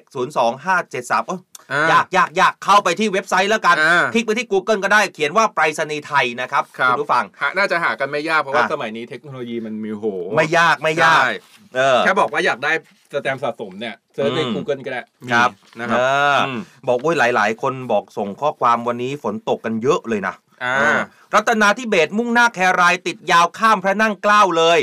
[0.63, 11.31] 02573โอ้ยอะยากยากยากเข้าไปที่เว็บไซต์แล้วกันอ่าคลิกไปที่ Google ก็ได้เขียนว่าไปรษณีย์ไทยนะครับครับณผู้ฟังหาน่าจะหากันไม่ยาก เพราะว่าอะสมัยนี้เทคโนโลยีมันมีโห ไม่ยากไม่ยากใช่
[11.75, 12.71] เออแค่บอกว่าอยากได้
[13.13, 15.49] สแตมป์สะสมเนี่ย search ในอืม Google ก็ได้มีครับ
[15.79, 20.99] นะครับเอออืมบอกว่าหลาย ๆ คนบอกส่งข้อความวันนี้ฝนตกกันเยอะเลยนะอ่าเออ
[21.33, 24.79] รัตนาธิเบศร์มุ่งหน้าแครายติดยาวข้ามพระนั่งเกล้าเลย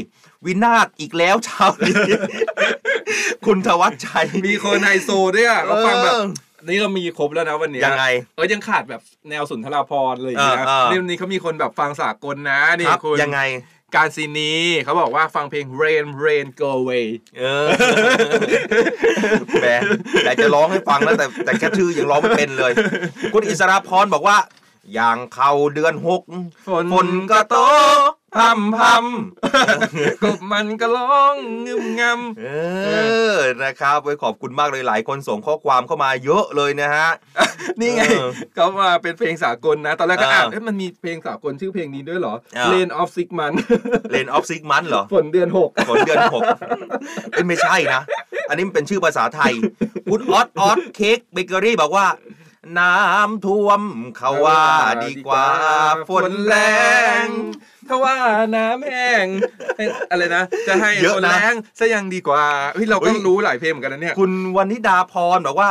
[0.47, 1.95] วินาศอีกแล้วเช้านี้
[3.47, 6.27] คุณธวัชชัย มีคนไฮโซด้วยอะเราฟังแบบเออ
[6.69, 8.05] นี่เรามีครบแล้วนะวันนี้ยังไง
[8.37, 13.41] เออยังขาดแบบแนวสุนทราภรณ์เลอย่างเงี้ยเออเออนี่วันนี้เขามีคนแบบฟังสากลนะนี่ครับคุณยังไง
[13.97, 14.53] การซีนี
[14.85, 17.07] เขาบอกว่าฟังเพลง Rain Rain Go Away
[17.39, 17.67] เออ
[19.61, 19.67] แหม
[20.25, 22.73] อยากจะร้องให้ฟังแล้วแต่แต่แค่ชื่อยังร้องไม่เป็นเลย
[23.35, 24.37] คุณอิสราพรบอกว่า
[24.95, 26.23] อย่างเข้าเดือนหก
[26.67, 27.57] ฝนฝนก็โต
[28.37, 28.87] พรำพร
[30.23, 31.35] กบมันก็ร้อง
[31.67, 32.47] งึมงำำเอ
[33.35, 37.09] อนะครับไว้ขอบคุณมากเลยหลายคนส่งข้อความเข้ามาเยอะเลยนะฮะ
[37.81, 43.61] นี่ไงเออเขามาเป็นเพลงสากลนะ ตอนแรกก็เอออ่อ่านเอ๊ะมันมีเพลงสากลชื่อเพลงนี้ด้วยเหรอเออ Rain of Six Months
[44.11, 46.43] rain of six month เหรอฝนเดือนหกฝนเดือนหก
[47.31, 48.03] เอ้ยไม่ใช่นะ
[48.49, 49.53] อันนี้มันเป็นชื่อภาษาไทย
[50.11, 52.07] คุณออสออสเค้กเบเกอรี่บอกว่า
[52.79, 53.83] น้ำท่วม
[54.19, 54.63] เขาว่า
[55.05, 55.47] ดีกว่า
[56.09, 56.57] ฝนแร
[57.25, 57.27] ง
[57.89, 58.15] ถ้าว่า
[58.57, 59.27] น้ำแห้ง
[59.77, 65.71] เอ้ยอะไรนะ จะให้เยอะฝนนะแรงซะยังดีกว่าเฮ้ยเราก็เฮ้ยรู้หลายเพลงเหมือนกันนะเนี่ย คุณวันนิดาพรบอกว่า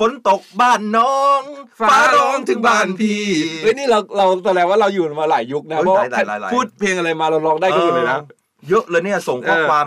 [0.00, 1.42] ฝนตกบ้านน้อง
[1.90, 3.24] ฟ้าร้องถึงบ้านพี่
[3.62, 9.86] เฮ้ยนี่เราเราแสดงว่าเราอยู่มาหลายยุคนะเฮ้ยเพราะว่าหลายหลายหลายพูดเพลงอะไรมาเราร้องได้ก็หมดเลยนะออเยอะเลยเนี่ยส่งข้อเออความ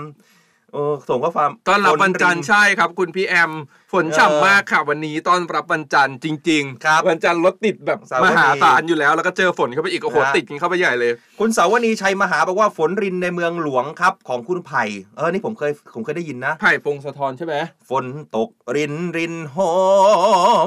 [0.75, 3.51] เออส่งข้อความตอนรับวันจันทฝร์ริใช่ครับ คุณพี่แอม
[3.93, 14.83] ฝนเออฉ่ำมากค่ะวันนี้ต้อนรับวันจันทร์จริงครับวันจันทร์รถติดแบบเสาร์มวันนี้หาศาลอยู่แล้ว แล้วก็เจอฝนเข้าไปอีกโอ้โหนะติดกันเข้าไปใหญ่เลย คุณสาวนีชัยมหาบอกว่าฝนรินในเมืองหลวงครับ ของคุณไผ่
[15.17, 17.55] เออนี่ผมเคยผมเคยได้ยินนะไผ่พงศธรใช่ไหม
[17.89, 19.73] ฝนตกรินรินหอ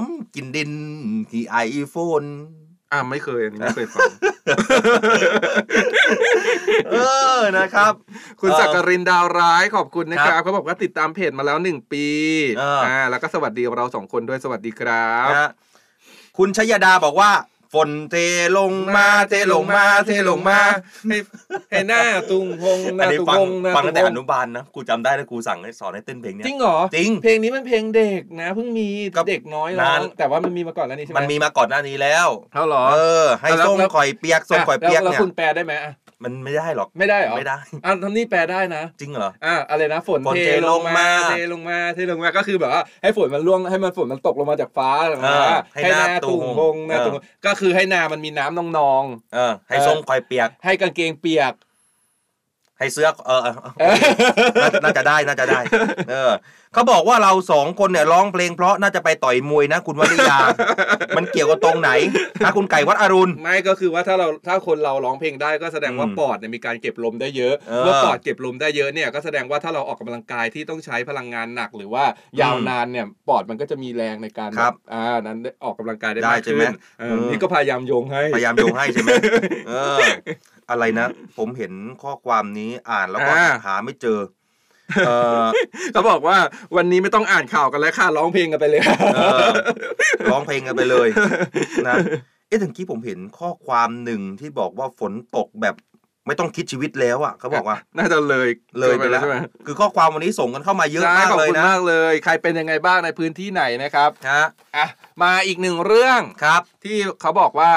[0.02, 0.72] ม กินดิน
[1.30, 1.56] ที่ไอ
[1.90, 2.24] โฟน
[2.92, 4.10] อ่าไม่เคยอันนี้ไม่เคยฟัง
[6.90, 6.96] เอ
[7.36, 7.92] อนะครับ
[8.40, 12.06] คุณเออสักกรินดาวร้ายขอบคุณนะคครัรับบเขาบอกว่าติดตามเพจมาแล้วหนึ่งปี
[12.58, 15.50] เอออ่อ่าแล้วก็สวัสดีเราสองคนด้วยสวัสดีครับนะฮะ
[16.38, 17.30] คุณชยดาบอกว่า
[17.74, 18.16] ฝนเท
[18.58, 20.58] ลงมาเทลงมาเทลงมา
[21.08, 21.16] ให้
[21.70, 35.92] ให้หน้าตุงพงหอันน้านี้ตุงฟังพงหน้าฟังตุตั้งงแต่พองนุบาลนะครูจำได้นะครูสั่งให้สอนให้เต้นเพลงเนี้ยจริงเหรอจริงเพลงนี้มันเพลงเด็กนะเพิ่งมีก็เด็กน้อยร้อนางนแต่ว่ามันมีมาก่อนแล้วนี่ใช่ไหมมันมีมาก่อนหน้านี้แล้วเท่าหรอเออให้แล้วส้มแล้วข่อยเปียกส้มข่อยเปียกแล้วเนี่ยคุณแปลได้ไหมอะ
[36.24, 47.14] มันไม่ได้หรอกไม่ได้เหรอไม่ได้อะทำนี่แปลได้นะ จริงเหรออ่าอะไรนะฝนฝนเทเทลลงงมามาเทลงมาเทลงมาก็คือแบบว่าให้ฝนมันร่วงให้มันฝนมันตกลงมาจากฟ้าลงมาเออให้ให้หหน้าน้าตุ่งตุ่งพงหน้าเออตุ่ง
[47.46, 49.02] ก็คือให้นามันมีน้ำนอง
[49.34, 51.52] เออ ให้ส้มข่อยเปียกๆให้กางเกงเปียก
[52.78, 53.94] ให้เสื้อเออเออเออ
[54.62, 55.60] น่าน่าจะได้น่าจะได้
[56.10, 56.30] เออ
[56.72, 60.38] เขาบอกว่าเราสองคนเนี่ยร้องเพลงเพราะน่าจะไปต่อยมวยนะคุณวริยา
[61.16, 61.90] มันเกี่ยวกับตรงไหน
[62.44, 72.04] ถ้าคุณไก่วัดอรุณ ไม่ก็คือว่าถ้าเราถ้าคนเราร้องเพลงได้ก็แสดงว่าอืมปอดเนี่ยมีการเก็บลมได้เยอะเออเมื่อปอดเก็บลมได้เยอะเนี่ยก็แสดงว่าถ้าเราออกกำลังกายที่ต้องใช้พลังงานหนักหรือว่า
[72.40, 79.10] ยาวอืมนานเนี่ยปอดมันก็จะมีแรงในการครับอ่านั้นได้ออกกำลังกายได้ได้มากใช่ไหมขึ้นเออเออนี่ก็พยายามโยงให้ พยายามโยงให้ใช่ไหม
[79.68, 79.98] เออ
[80.70, 81.06] อะไรนะ
[81.38, 84.18] ผมเห็นข้อความนี้อ่านแล้วก็อ่าหาไม่เจอ
[85.06, 85.10] เอ
[85.42, 85.44] อ
[85.92, 86.36] เขาบอกว่า
[86.76, 88.82] วันนี้ไม่ต้องอ่านข่าวกันแล้วค่ะร้องเพลงกันไปเลย
[89.16, 89.48] เออ
[90.30, 91.08] ร้องเพลงกันไปเลย
[91.88, 91.94] นะ
[92.48, 95.76] เอ๊ะถึงกี้ผมเห็นข้อความหนึ่งที่บอกว่าฝนตกแบบ
[96.26, 98.48] ไม่ต้องคิดชีวิตแล้วอะเขาบอกว่า น่าจะเลย
[98.80, 104.44] เลยไปแล้วใช่ไหมคือข้อความวันนี้ส่งกันเข้ามาเยอะใช่มากขอบเลยคุณนะมากเลย ใครเป็นยังไงบ้างในพื้นที่ไหนนะครับฮะ
[104.76, 104.86] อะ
[105.22, 107.72] มาอีกหนึ่งเรื่องครับ ที่เขาบอกว่า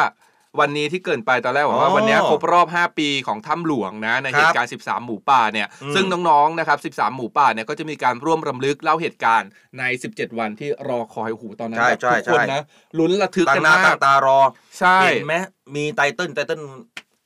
[0.59, 12.61] วันนี้ที่เกรินไปตอนแรกบอกว่าอ๋อวันนี้ครบรอบ 5 ปีของถ้ำหลวงนะในครับเหตุการณ์ 13 หมูป่าเนี่ยอืมซึ่งน้องๆนะครับ 13 หมูป่าเนี่ยก็จะมีการร่วมรำลึกเล่าเหตุการณ์ใน 17 วันที่รอคอยหูตอนนั้นใช่แบบใช่ทุกคนใช่นะ
[12.97, 14.39] ลุ้นระทึกตั้กังนหน้ามาตั้กงตารอ
[14.79, 15.35] ใช่เห็นไหม
[15.75, 16.61] มีไตเติ้ลไตเติ้ล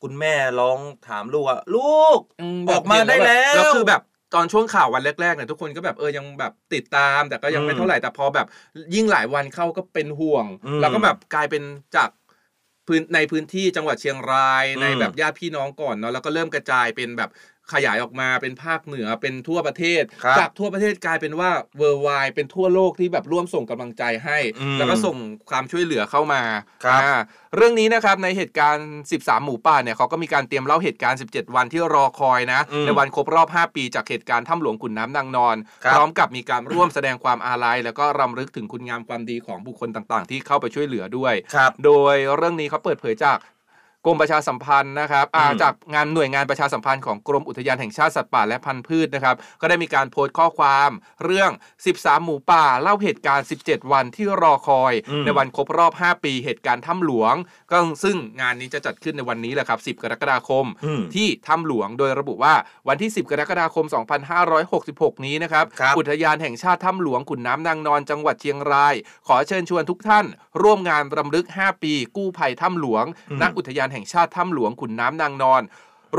[0.02, 2.20] คุณแม่ร้องถามลูกว่าลูก
[2.56, 4.02] มออกมาได้แล้วแล้วคือแบบ
[4.36, 8.48] ตอนช่วงข่าววันแรกๆเนี่ยทุกคนก็แบบเออยังแบบติดตาม แต่ก็ยังไม่อืมเท่าไหร่แต่พอแบบ
[8.96, 11.64] ยิ่งหลายวันเข้าก็เป็นห่วงอืมแล้วก็แบบกลายเป็น
[11.96, 12.10] จาก
[12.88, 17.30] พื้นในพื้นที่จังหวัดเชียงรายอืมในแบบญาติพี่น้องก่อนเนาะแล้วก็เริ่มกระจายเป็นแบบ
[17.74, 25.18] ขยายออกมาเป็นภาคเหนือเป็นทั่วประเทศ ครับจากทั่วประเทศกลายเป็นว่าเวอร์ไวเป็นทั่วโลกที่แบบร่วมส่งกำลังใจให้ อืมแล้วก็ส่ง
[25.50, 26.42] ความช่วยเหลือเข้ามา
[26.84, 27.16] ครับ อ่า
[27.56, 43.38] เรื่องนี้นะครับในเหตุการณ์ 13 หมูป่าเนี่ยเขาก็มีการเตรียมเล่าเหตุการณ์ 17 วันที่รอคอยนะ อืมในวันครบรอบ 5 ปีจากเหตุการณ์ถ้ำหลวงขุนน้ำนางนอน ครับ พร้อมกับมีการร่วมแสดงความอาลัย แล้วก็รำลึกถึงคุณงามความดีของบุคคลต่างๆ ที่เข้าไปช่วยเหลือด้วย ครับ โดยเรื่องนี้เขาเปิดเผยจาก
[44.06, 50.90] กรมประชาสัมพันธ์นะครับอ่าอืมจากงานหน่วยงานประชาสัมพันธ์ของกรมอุทยานแห่งชาติสัตว์ป่าและพันธุ์พืชนะครับ ก็ได้มีการโพสต์ข้อความ
[51.24, 51.52] เรื่อง
[51.88, 57.36] 13 หมูป่าเล่าเหตุการณ์ 17 วันที่รอคอยอืมในวันครบรอบ 5 ปีเหตุการณ์ถ้ำหลวง
[57.72, 62.54] ก็ซึ่งงานนี้จะจัดขึ้นในวันนี้แหละครับ 10 กรกฎาคมอืมที่ถ้ำหลวง โดยระบุว่า
[62.88, 63.86] วันที่ 10 กรกฎาคม
[64.56, 68.96] 2566 นี้นะครับครับอุทยานแห่งชาติถ้ำหลวงขุนน้ำนางนอนจังหวัดเชียงราย
[69.28, 70.26] ขอเชิญชวนทุกท่าน
[70.64, 75.64] ร่วมงานรำลึก 5 ปี กู้ภัยถ้ำหลวงอืมณอุทยานแห่งชาติถ้ำหลวงขุนน้ำนางนอน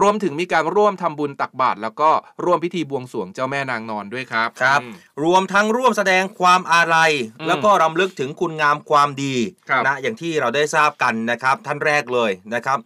[0.01, 2.11] รวมถึงมีการร่วมทำบุญตักบาตรแล้วก็
[2.45, 4.93] ร่วมพิธีบวงสรวงเจ้าแม่นางนอนด้วยครับครับอืม
[5.25, 9.35] รวมทั้งร่วมแสดงความอาลัยอืมแล้วก็รำลึกถึงคุณงามความดี
[9.69, 12.79] ครับนะอย่างที่เราได้ทราบกันนะครับ ท่านแรกเลยนะครับ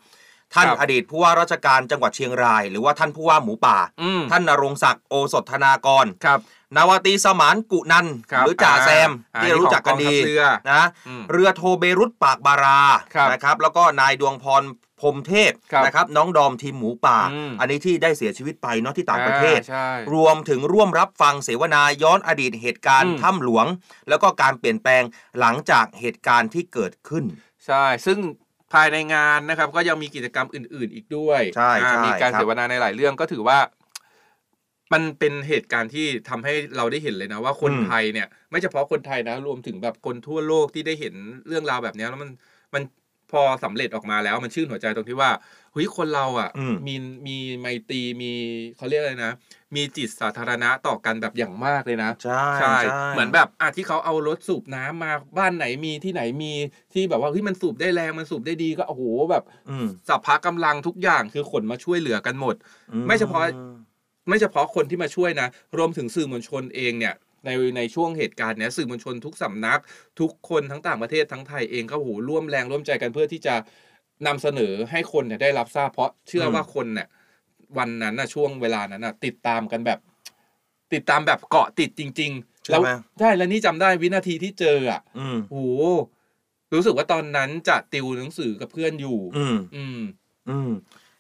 [0.55, 6.41] ท่านครับอดีตผู้ว่าราชการจังหวัดเชียงราย หรือว่าท่านผู้ว่าหมูป่าอืมท่านนรงศักดิ์โอสถธนากรครับ
[6.77, 12.81] นาวาตรีสมานกุนันท์ครับหรือจ่าแซมอ่าที่เรารู้จักกันดีอันนี้ของกองทัพเรือนะอืมเรือโทเบรุตปากบารา
[13.15, 14.63] ครับนะครับแล้วก็นายดวงพร
[15.01, 23.67] พรหมเทพครับนะครับน้องดอมทีมหมูป่าอืมอันนี้ที่ได้เสียชีวิตไปเนาะที่ต่างประเทศอ่าใช่รวมถึงร่วมรับฟังเสวนาย้อนอดีตเหตุการณ์อืมถ้ำหลวง
[24.09, 25.03] แล้วก็การเปลี่ยนแปลง
[25.41, 27.25] หลังจากเหตุการณ์ที่เกิดขึ้น
[27.67, 28.19] ใช่ ซึ่ง
[28.73, 33.59] ภายในงานนะครับก็ยังมีกิจกรรมอื่น ๆ อีกด้วยใช่อ่าใช่มีการครับเสวนาในหลายเรื่องก็ถือว่า
[34.93, 41.15] มันเป็นเหตุการณ์ที่ทำให้เราได้เห็นเลยนะว่าคนไทยเนี่ย ไม่เฉพาะคนไทยนะรวมถึงแบบคนทั่วโลกที่ได้เห็น
[41.49, 42.31] เรื่องราวแบบเนี้ยแล้วมัน
[42.75, 42.83] มัน
[43.33, 45.31] พอสำเร็จออกมาแล้วมันชื่นหัวใจตรงที่ว่า
[45.73, 46.95] เฮ้ยคนเราอะอืมมี
[47.27, 48.33] มีไมตรีมี
[48.77, 49.33] เขาเรียกอะไรนะ
[49.77, 52.77] มีจิตสาธารณะต่อกันแบบอย่างมากเลยนะใช่ใช่
[53.13, 56.53] เหมือนแบบอะที่เขาเอารถสูบน้ำมาบ้านไหนมีที่ไหนมี
[56.93, 62.55] ที่แบบว่าเฮ้ยมันสูบได้แรงมันสูบได้ดีก็โอ้โหแบบอืมสัพพะกำลังทุกอย่างคือขนมาช่วยเหลือกันหมด
[63.07, 63.43] ไม่เฉพาะ
[64.31, 67.15] ไม่เฉพาะคนที่มาช่วยนะ รวมถึงสื่อมวลชนเองเนี่ย
[67.45, 69.81] ในในช่วงเหตุการณ์เนี้ยสื่อมวลชนทุกสำนัก
[70.21, 73.55] ทุกคนทั้งต่างประเทศทั้งไทยเองก็โอ้โหร่วมแรงร่วมใจกันเพื่อที่จะ
[74.27, 77.09] นำเสนอให้คนเนี่ยได้รับทราบเพราะเชื่อว่าคนเนี่ย
[77.79, 79.99] วันนั้นนะช่วงเวลานั้นนะติดตามกันแบบ
[80.93, 82.91] ติดตามแบบเกาะติดจริงๆใช่แล้วไหม
[83.21, 85.83] ใช่แล้วนี่จำได้วินาทีที่เจออะอืมโอ้โห
[86.75, 90.01] รู้สึกว่าตอนนั้นจะติวหนังสือกับเพื่อนอยู่ อืมอืม
[90.49, 90.71] อืม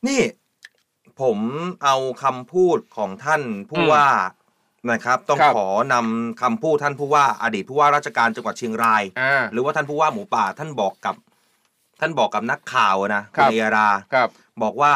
[0.06, 0.20] นี่
[1.20, 1.38] ผม
[1.84, 4.08] เอาคำพูดของท่านผู้อืมว่า
[4.90, 11.14] นะครับ ต้องครับขอนำคำพูดท่านผู้ว่าอดีตผู้ว่าราชการจังหวัดเชียงราย อ่าหรือว่าท่านผู้ว่าหมูป่าท่านบอกกับ
[12.00, 14.28] ท่านบอกกับนักข่าวนะครับณเอรา ครับ
[14.62, 14.92] บอกว่า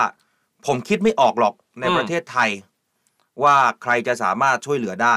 [0.66, 2.50] ผมคิดไม่ออกหรอกในอืม ประเทศไทย
[3.42, 5.16] ว่าใครจะสามารถช่วยเหลือได้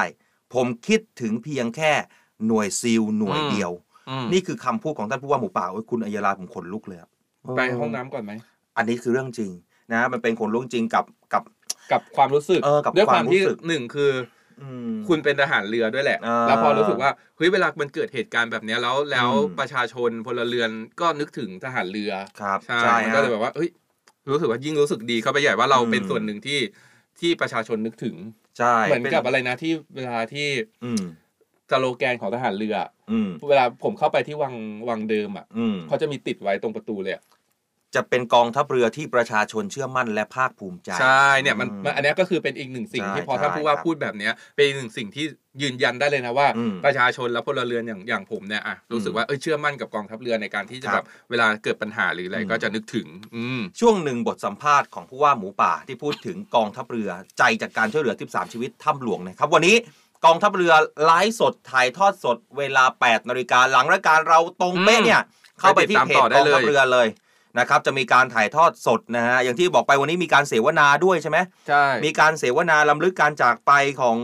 [0.54, 1.92] ผมคิดถึงเพียงแค่
[2.46, 3.72] หน่วยซีลหน่วยเดียว
[4.08, 7.08] อืมนี่คือคำพูดของท่านผู้ว่าหมูป่าโอ้ยคุณอัยยาลาผมขนลุกเลยอะ
[7.56, 8.32] ไปห้องน้ำก่อนไหม
[8.76, 9.50] อันนี้คือเรื่องจริง
[9.92, 11.42] นะมันเป็นคนเรื่องจริงกับกับ
[11.92, 14.12] กับความรู้สึกเออกับด้วยความความรู้ที่สึกหนึ่งคือ
[14.62, 20.70] อืมคุณเป็นทหารเรือด้วยแหละอ่าแล้วพอรู้สึกว่าเฮ้ยเวลามันเกิดเหตุการณ์แบบเนี้ยแล้วแล้วอืมประชาชนพลเรือน
[21.00, 23.70] ก็นึกถึงทหารเรือครับใช่ใช่มันฮะก็เลยแบบว่าเฮ้ย
[24.30, 26.58] รู้สึกว่ายิ่งรู้สึกดีเข้าไปใหญ่ว่าเราอืมเป็นส่วนหนึ่งที่
[27.20, 28.14] ที่ประชาชนนึกถึง
[28.58, 30.48] ใช่เหมือนป็กับอะไรนะที่เวลาที่
[30.84, 31.02] อืม
[31.70, 32.76] สโลแกนของทหารเรือ
[33.12, 34.54] อืมเวลาผมเข้าไปที่วัง
[34.88, 37.22] วังเดิมอะอืมเขาจะมีติดไว้ตรงประตูเลยอะ
[37.94, 45.24] จะเป็นกองทัพเรือที่ประชาชนเชื่อมั่นและภาคภูมิใจใช่เนี่ยมันอืมันอันเนี้ยก็คือเป็นอีกหนึ่งสิ่งใช่ที่พอท่านใช่ผู้ว่าครับพูดแบบเนี้ยเป็นอีกหนึ่งสิ่งที่
[45.62, 59.76] ยืนยันได้เลยนะว่าอืมประชาชนและพลเรือนอย่างอย่างผมเนี่ยอะรู้สึกว่าเอ้ยเชื่อมั่นกับกองทัพเรือในการที่จะคแบรับบเวลาเกิดปัญหาหรืออะไรอืมก็จะนึกถึงอืมช่วงหนึ่งบทสัมภาษณ์ของผู้ว่าหมูป่าที่พูดถึงกองทัพเรือใจจากการช่วยเหลือ 13 ชีวิตถ้ำหลวงนะครับวันนี้
[60.24, 60.72] กองทัพเรือ
[61.04, 65.22] ไลฟ์สดถ่ายทอดสดเวลา8นาฬิกาหลังรายการเราตรงเป๊ะเนี่ย
[65.60, 67.08] เข้าไปที่เพจไปติดตามต่อได้กองเลยทัพเรือเลย
[67.58, 74.18] นะครับจะมีการถ่ายทอดสดนะฮะอย่างที่บอกไปวันนี้มีการเสวนาด้วยใช่ไหมใช่ มีการเสวนาลำลึกการจากไปของ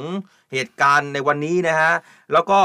[0.52, 1.92] เหตุการณ์ในวันนี้นะฮะ
[2.32, 2.58] แล้วก็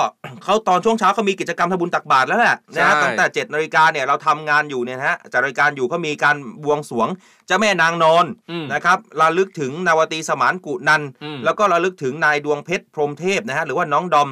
[0.44, 7.08] เขาตอนช่วงเช้าเขามีกิจกรรมทำบุญตักบาตรแล้วแหละนะฮะตั้งแต่7จ็ดนาฬิกาเนี่ยเราทำงานอยู่เนี่ยนะฮะจัดรายการอยู่เขามีการบวงสรวง
[7.48, 14.30] เจ้าแม่นางนอนอืมนะครับระลึกถึงนาวตีสมานกุนันท์อืมแล้วก็ระลึกถึงนายดวงเพชรพรหมเทพนะฮะหรือว่าน้องดอม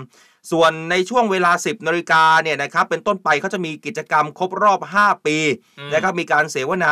[0.51, 5.37] ส่วนในช่วงเวลา 10นาฬิกาเนี่ยนะครับเป็นต้นไปเขาจะมีกิจกรรมครบรอบ 5 ปี
[5.79, 6.91] อืมนะครับมีการเสวนา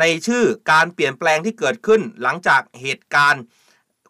[0.00, 3.42] ในชื่อการเปลี่ยนแปลงที่เกิดขึ้นหลังจากเหตุการณ์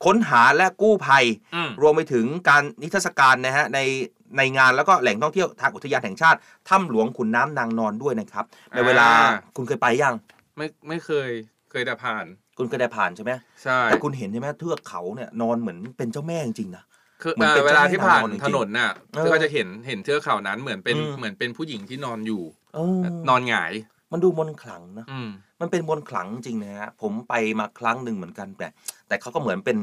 [0.05, 1.24] ค้นหาและกู้ภัย
[1.55, 3.78] อืมรวมไปถึงการนิทรรศการนะฮะใน
[4.37, 10.14] ในงานแล้วก็แหล่งท่องเที่ยวทางอุทยานแห่งชาติถ้ำหลวงขุนน้ำนางนอนด้วยนะครับในเวลาอ่าคุณเคยไปยัง
[10.57, 11.31] ไม่ไม่เคย
[11.70, 12.24] เคยแต่ผ่าน
[12.59, 16.85] คุณเคยได้ผ่านใช่ไหมใช่แต่คุณเห็นใช่ไหมเทือกเขาเนี่ยนอนเหมือนเป็นเจ้าแม่จริงๆนะ
[17.22, 22.42] คือเหมือนเป็นเวลาที่ผ่านเจ้าแม่นางนอนจริงๆถนนน่ะเออก็จะเห็นเห็นเทือกเขานั้นเหมือนเป็นอืมเหมือนเป็นผู้หญิงที่นอนอยู่
[22.74, 23.72] เออนอนหงาย
[24.12, 25.28] มันดูมนต์ขลังนะอืม
[25.61, 28.68] มันเป็นมนต์ขลังจริงนะฮะผมไปมาครั้งหนึ่งเหมือนกันแต่
[29.08, 29.78] แต่เขาก็เหมือนเป็น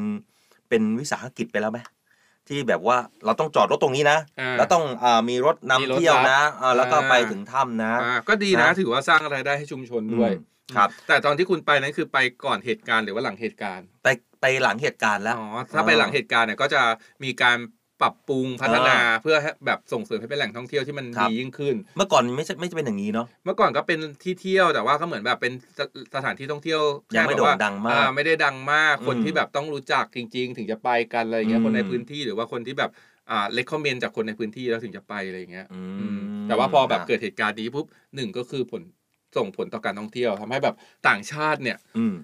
[0.69, 1.80] เป็นวิสาหกิจไปแล้วไหม
[2.47, 14.08] ที่แบบว่าเราต้องจอดรถตรงนี้นะอ่าแล้วต้องอามีรถนำมีรถเที่ยวนะรับอ่าแล้วก็อ่าไปถึงถ้ำนะอ่าก็ดีนะนะถือว่าสร้างรายได้ให้ชุมชนด้วยอืม ครับ แต่ตอนที่คุณไปนั้นคือไปก่อนเหตุการณ์หรือว่าหลังเหตุการณ์ ไป
[14.41, 16.82] ไปหลังเหตุการณ์แล้วอ๋อถ้าไปหลังเหตุการณ์เนี่ยก็จะ
[17.23, 17.58] มีการ
[18.01, 25.79] ปรับปรุงพัฒนาเพื่อให้แบบส่งเสริมให้เป็นแหล่งท่องเที่ยวที่มันครับดียิ่งขึ้น เมื่อก่อนไม่ใช่ไม่ใช่เป็นอย่างนี้เนาะเมื่อก่อนก็เป็นที่เที่ยวแต่ว่าก็เหมือนแบบเป็นส
[26.15, 26.82] สถานที่ท่องเที่ยว
[27.15, 32.91] ยังไม่แค่แบบว่าโด่งดังมากอ่ไม่ได้ดังมากคนอืมที่แบบต้องรู้จักจริง ๆ ถึงจะไปกันอะไรอย่างเงี้ยอืมคนในพื้นที่หรือว่าคนที่แบบ
[33.29, 38.84] อ่าเลคคอมเมนจากคนในพื้นที่แล้วถึงจะไปอะไรอย่างเงี้ยอือืมมแต่ว่าพอแบบเกิดเหตุการณ์นี้ปุ๊บหนึ่งก็คือผล
[39.38, 40.76] ส่งผลต่อการท่องเที่ยวทำให้แบบ
[41.08, 42.15] ต่างชาติเนี่ย อืม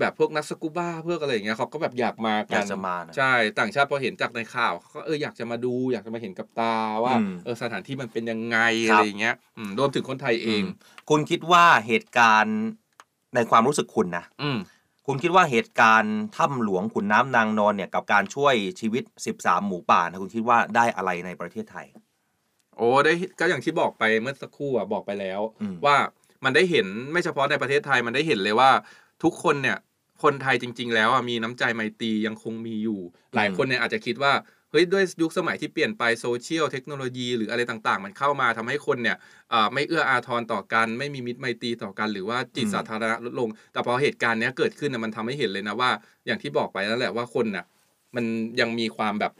[0.00, 8.58] แบบพวกนักสกูบ้าพวกอะไรอย่างเงี้ยเขาก็แบบอยากมาอกัยานกจะมานะใช่ต่างชาติพอเห็นจากในข่าวเขาก็เอออยากจะมาดู อยากจะมาเห็นกับตาว่าอืมเออสถานที่มันเป็นยังไง
[8.90, 10.62] ครัอะบไรอย่างเงี้ยอืมรวมถึงคนไทยเอง
[11.10, 12.58] คุณคิดว่าเหตุการณ์
[13.34, 14.58] ในความรู้สึกคุณนะอืม
[15.06, 19.02] คุณคิดว่าเหตุการณ์ถ้ำหลวงขุนน้ำนางนอนเนี่ยกับการช่วยชีวิต
[19.36, 21.86] 13 หมูป่านะคุณคิดว่าได้อะไรในประเทศไทย
[22.76, 25.96] โอ้ได้ก็อย่างที่บอกไปเมื่อสักครู่อะบอกไปแล้วอืมว่า
[26.44, 28.70] มันได้เห็นไม่เฉพาะในประเทศไทยมันได้เห็นเลยว่า
[29.22, 29.78] ทุกคนเนี่ย
[30.22, 33.00] คนไทยจริง ๆ แล้วอะมีน้ำใจไมตรียังคงมีอยู่
[33.34, 34.32] หลายคนเนี่ยอาจจะคิดว่า
[34.70, 39.16] เฮ้ยด้วยยุคสมัยที่เปลี่ยนไปโซเชียลเทคโนโลยีหรืออะไรต่างๆ มันเข้ามาทำให้คนเนี่ย
[39.72, 45.90] ไม่เอื้ออาทรต่อกัน ไม่มีมิตรไมตรีต่อกัน หรือว่าจิตสาธารณะลดลง แต่พอเหตุการณ์นี้เกิดขึ้นมันทำให้เห็นเลยนะว่า
[46.26, 47.64] อย่างที่บอกไปนั่นแหละว่าคนน่ะ
[48.16, 48.24] มัน
[48.60, 49.32] ยังมีความแบบ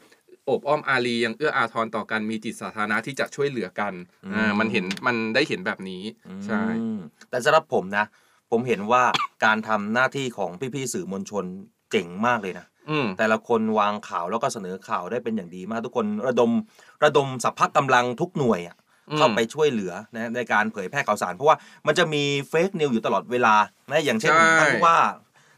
[0.48, 3.92] อบอ้อมอารียังเอื้ออาทรต่อกันมีจิตสาธารณะที่จะช่วยเหลือกัน
[4.34, 6.02] อ่ามันเห็นมันได้เห็นแบบนี้
[6.46, 8.04] ใช่อืมแต่สำหรับผมนะ
[8.50, 9.02] ผมเห็นว่า
[9.44, 11.44] การทำหน้าที่ของพี่ๆสื่อมวลชน
[11.90, 16.50] เจ๋งมากเลยนะอืมแต่ละคนวางข่าวแล้วก็เสนอข่าวได้เป็นอย่างดีมากทุกคนระดม
[17.04, 18.76] ระดมสัพพะกำลังทุกหน่วยอะ
[19.10, 23.54] อืมเข้าไปช่วยเหลือนะในการเผยแพร่ข่าวสาร เพราะว่ามันจะมีเฟกนิวอยู่ตลอดเวลา
[23.90, 24.96] นะอย่างเช่นใช่ท่านผู้ว่า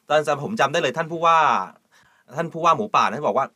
[0.08, 1.38] ตอนผมจำได้เลยท่านผู้ว่า
[2.36, 3.46] ท่านผู้ว่าหมูป่านะบอกว่า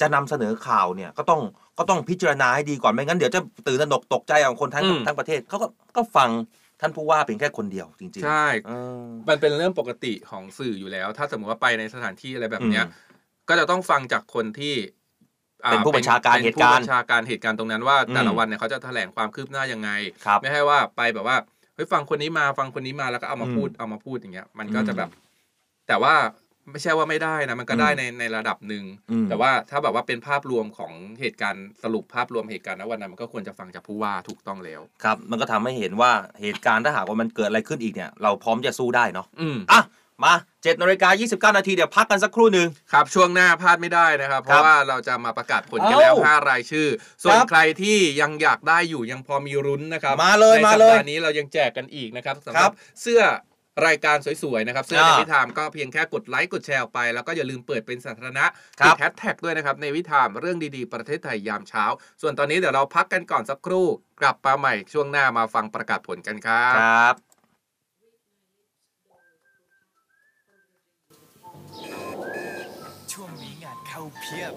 [0.00, 1.40] จะนำเสนอข่าวเนี่ยก็ต้อง
[1.78, 6.30] ก็ต้องพิจารณาให้ดีก่อนไม่งั้นเดี๋ยวจะตื่นตระหนกตกใจของคนทั้งทั้งประเทศเขาก็ก็ฟัง
[6.80, 13.06] ท่านผู้ว่าเพียงแค่คนเดียวจริงๆใช่ เออ มันเป็นเรื่องปกติของสื่ออยู่แล้ว ถ้าสมมติว่าไปในสถานที่อะไรแบบเนี้ยอืม
[13.48, 14.74] ก็จะต้องฟังจากคนที่
[15.64, 19.90] อ่เป็นผู้บัญชาการป็นเหตุการณ์ผู้บัญชาการเหตุการณ์ตรงนั้นว่าอืมแต่ละวันเนี่ยเขาจะแถลงความคืบหน้ายังไง
[20.24, 21.36] ครับ ไม่ให้ว่าไปแบบว่า
[21.74, 25.10] เฮ้ยฟังคนนี้มาฟังคนนี้มาแล้วก็เอามาอืมพูดเอามาพูดอย่างเงี้ย มันก็อืมจะแบบ
[25.88, 26.14] แต่ว่า
[26.72, 39.82] ไม่ใช่ว่าไม่ได้นะมันก็อืมได้ในในระดับหนึ่งอืมแต่ว่าถ้าแบบว่าเป็นภาพรวมของเหตุการณ์สรุปภาพรวมเหตุการณ์ณวันนั้นมันก็ควรจะฟังจากผู้ว่าถูกต้องแล้วครับ มันก็ทำให้เห็นว่าเหตุการณ์ถ้าหากว่ามันเกิดอะไรขึ้นอีกเนี่ยเราพร้อมจะสู้ได้เนาะอืมอะ
[40.24, 46.88] มา7นาฬิกา29 นาที เดี๋ยวพักกันสักครู่หนึ่งครับ ช่วงหน้าพลาดไม่ได้นะครับ เพครัราะบว่าเราจะมาประกาศผลกันเอ้าแล้ว 5 รายชื่อ
[47.22, 53.22] ส่วนครับใครที่ยังอยากได้อยู่ยังพอมีรุ้นนะครับ มาเลยในมาสัปเลยดาห์นี้เรายังแจกกันอีกนะครับสำหครัรับบเสื้อ
[53.86, 58.44] รายการสวยๆนะครับเสื้อในอ่าวิถามก็เพียงแค่กดไลค์กดแชร์ออกไป แล้วก็อย่าลืมเปิดเป็นสาธารณะ
[58.80, 61.84] ครัติบดแฮชแท็กด้วยนะครับในวิถามเรื่องดีๆ ประเทศไทยยามเช้า
[62.20, 63.86] ส่วนตอนนี้เดี๋ยวเราพักกันก่อนสักครู่
[64.20, 67.16] กลับมาใหม่ช่วงหน้ามาฟังประกาศผลกันครับครับ
[73.12, 74.52] ช่วงนี้งานเข้าเพียบ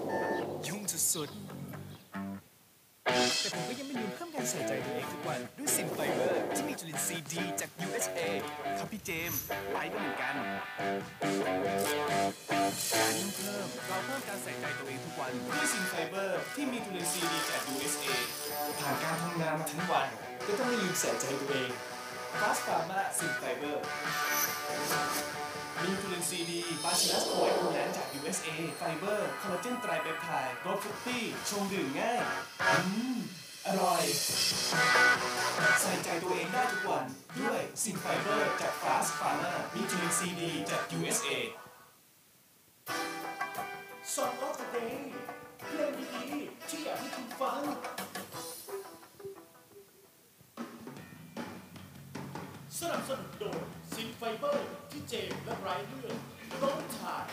[0.68, 0.82] ยุ่ง
[1.14, 1.51] สุดๆ
[3.04, 8.20] แต่ผมก็ยังไม่ลืมเพิ่มการใส่ใจตัวเองทุกวัน ด้วยซินไฟเบอร์ ที่มีจุลินทรีย์ดีจาก USA
[8.78, 10.34] ครับพี่เจมส์ไลฟ์ก็เหมือนกัน
[12.92, 18.06] การยิ่งเพิ่มเราเพิ่มการใส่ใจตัวเองทุกวัน ด้วยซินไฟเบอร์ที่มีจุลินทรีย์ดีจาก USA
[18.80, 20.08] ผ่านการทำงานมาทั้งวัน
[20.46, 21.70] ก็ต้องไม่ลืมใส่ใจตัวเอง
[22.40, 23.84] ฟาสฟาร์มาซินไฟเบอร์
[25.84, 32.20] มีจุลินทรีย์ดี Bacillus coagulans จาก USA ไฟเบอร์คอลลาเจน tripeptide รส fruity ชงดื่มง่าย
[32.62, 32.72] อื
[33.14, 33.18] ม
[33.66, 34.04] อร่อย
[35.80, 37.04] ใส่ใจตัวเองได้ทุกวัน
[37.40, 41.28] ด้วยซินไฟเบอร์จากฟาสฟาร์มามีจุลินทรีย์ดีจาก USA
[44.14, 45.10] song of day
[45.66, 47.60] เพลงดีๆที่อยากให้คุณฟัง
[52.78, 53.60] สนับสนุนโดย
[53.96, 56.18] ซินไฟเบอร์ที่เจมส์และไบรท์เลือก
[56.62, 57.26] ร้องถ่าย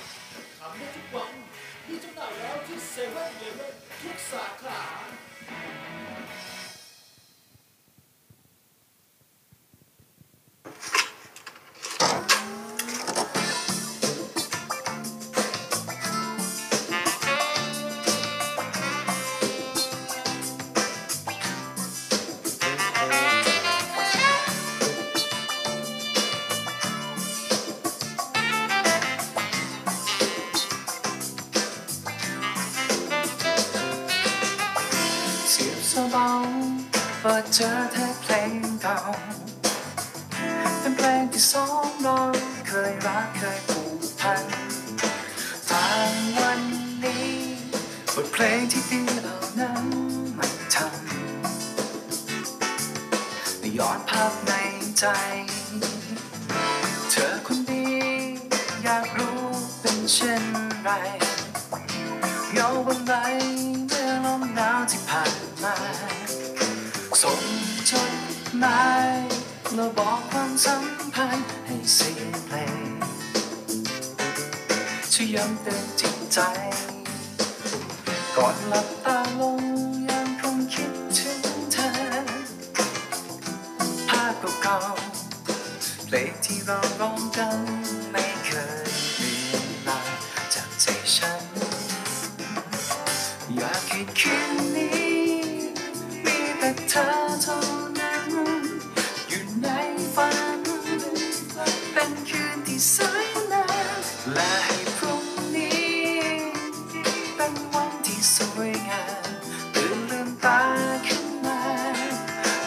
[108.20, 109.30] ที่สวยงาม
[109.74, 110.62] ตื่นลืมตา
[111.08, 111.60] ขึ้นมา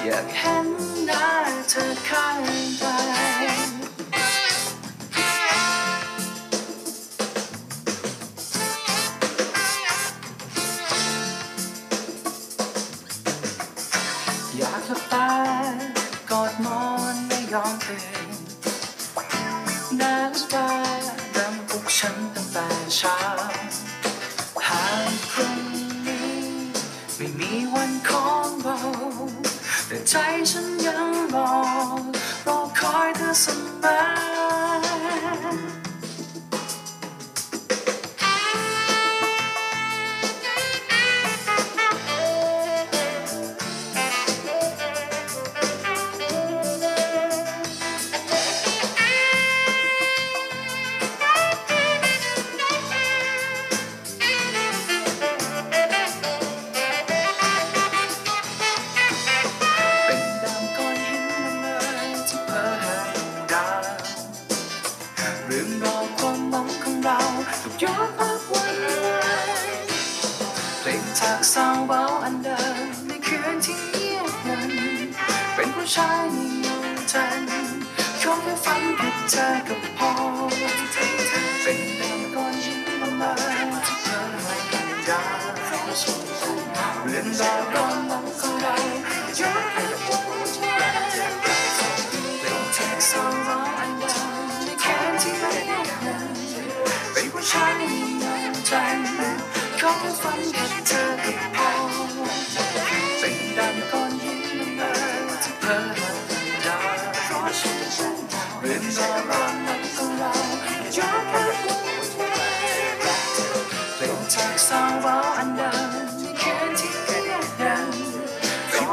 [0.05, 0.69] อยากเห็น
[1.07, 1.27] หน้า
[1.69, 2.62] เธอข้าง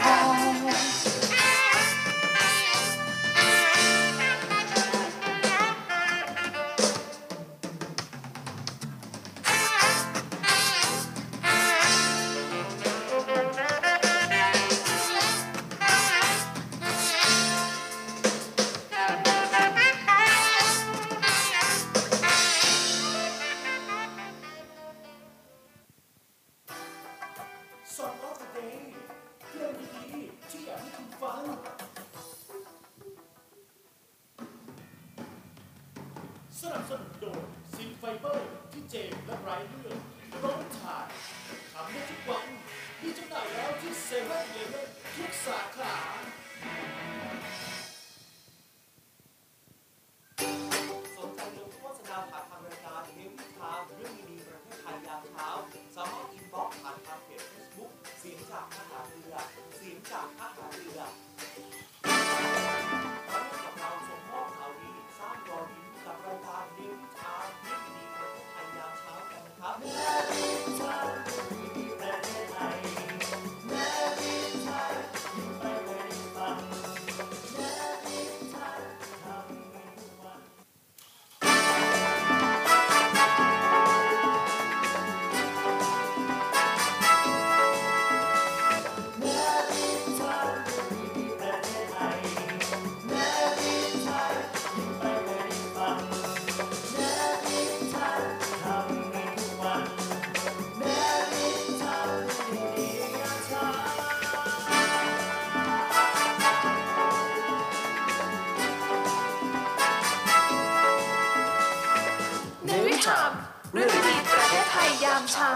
[115.21, 115.53] ยามเช้า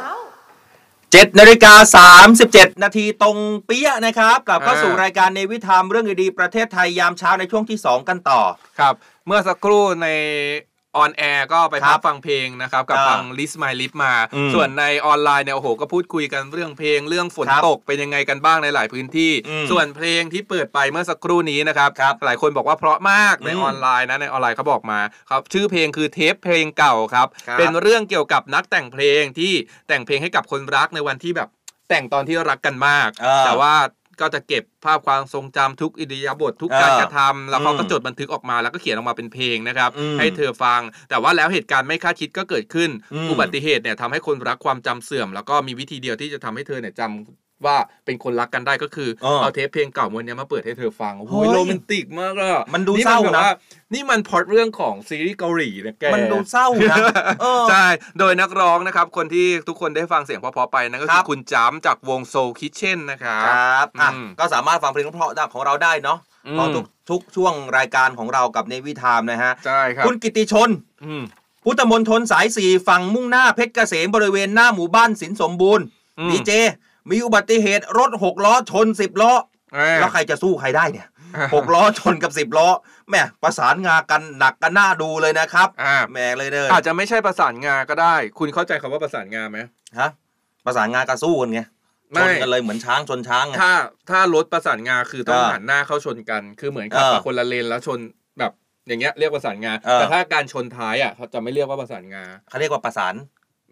[0.66, 1.74] 7นาฬิกา
[2.28, 8.42] 37นาทีตรงเป๊ะนะครับกลับเข้าสู่รายการ Navy Time เรื่องดีๆประเทศไทยยามเช้าในช่วงที่2กันต่อ
[8.80, 8.94] ครับ
[9.28, 10.08] เมื่อสักครู่ใน
[10.98, 29.54] on air ก็ไปพักครับฟังเพลงนะครับ กับอ่าฟัง List My Lip มาอืมส่วนในออนไลน์เนี่ยโอ้โหก็พูดคุยกันเรื่องเพลงเรื่องฝนครับตกเป็นยังไงกันบ้างในหลายพื้นที่อืมส่วนเพลงที่เปิดไปเมื่อสักครู่นี้นะครับครับหลายคนบอกว่าเพราะมากในอืมออนไลน์นะในออนไลน์เขาบอกมาครับชื่อเพลงคือเทปเพลงเก่าครับครับ เป็นเรื่องเกี่ยวกับนักแต่งเพลงที่
[29.88, 31.50] แต่งเพลงให้กับคนรักในวันที่แบบ
[31.90, 33.74] แต่งตอนที่รักกันมากเออแต่ว่า
[34.22, 53.54] ก็จะเก็บภาพความทรงจำทุกอิริยาบถทุกการเออกระทำแล้วเขาก็อืมจดบันทึกออกมาแล้วก็เขียนออกมาเป็นเพลงนะครับอืมให้เธอฟัง แต่ว่าแล้วเหตุการณ์ไม่คาดคิดก็เกิดขึ้นอืมอุบัติเหตุเนี่ยทำให้คนรักความจำเสื่อม แล้วก็มีวิธีเดียวที่จะทำให้เธอเนี่ยจำ ว่าเป็นคนรักกันได้ก็คือเออเอาเทปเพลงเก่าวันนี้มาเปิดให้เธอฟังโอ้เฮ้โหยโรแมนติกมากอะมันดูเศร้าแบบนะว่า
[53.94, 56.98] นี่มันพล็อตเรื่องของซีรีส์เกาหลีนะแกมันดูเศร้านะ
[57.42, 57.86] เออใช่
[58.20, 70.70] โดยนักร้องนะครับคนที่ทุกคนได้ฟังเสียงเพราะๆไปนั่นก็คคืรัอบคุณจ้ำจากวงโซคิ t เช่นนะครับครับอะอืมก็สามารถฟังเพลงเพราะๆของเราได้เนาะอืมของทุกทุกช่วงรายการของเรากับในวิธามนะฮะใช่ครับคุณกิติชน
[71.06, 71.24] อืม
[71.64, 75.86] พุทธมนทนสายสี่ฝั่งมุ่งหน้าเพชรเกษมบริเวณหน้าหมู่บ้านสินสมบูรณ์
[76.20, 76.52] อืมดีเจ
[77.12, 79.34] มีอุบัติเหตุรถหกล้อชนสิบล้อ
[79.74, 81.08] เอ้ยแล้วใครจะสู้ใครได้เนี่ย
[81.56, 82.68] หกล้อชนกับสิบล้อ
[83.10, 89.60] แหม่ประสานงากันหนักกันหน้าดูเลยนะครับอ่าแหม่เลยเด้ออาจจะไม่ใช่ประสานงาก็ได้ คุณเข้าใจคำว่าประสานงาไหม
[90.00, 90.10] ฮะ
[90.66, 91.68] ประสานงากันสู้กันไงช
[92.12, 93.72] ไม่นกันเลยเหมือนช้างชนช้างไงถ้า
[94.10, 98.00] ถ้ารถประสานงาคือต้องเออหันหน้าเข้าชนกัน คือเหมือนขับเออมาคนละเลนแล้วชน
[98.40, 98.52] แบบ
[98.88, 103.14] อย่างเงี้ยเรียกประสานงาเออแต่ถ้าการชนท้ายอะเขาจะไม่เรียกว่าประสานงาเขาเรียกว่าประสาน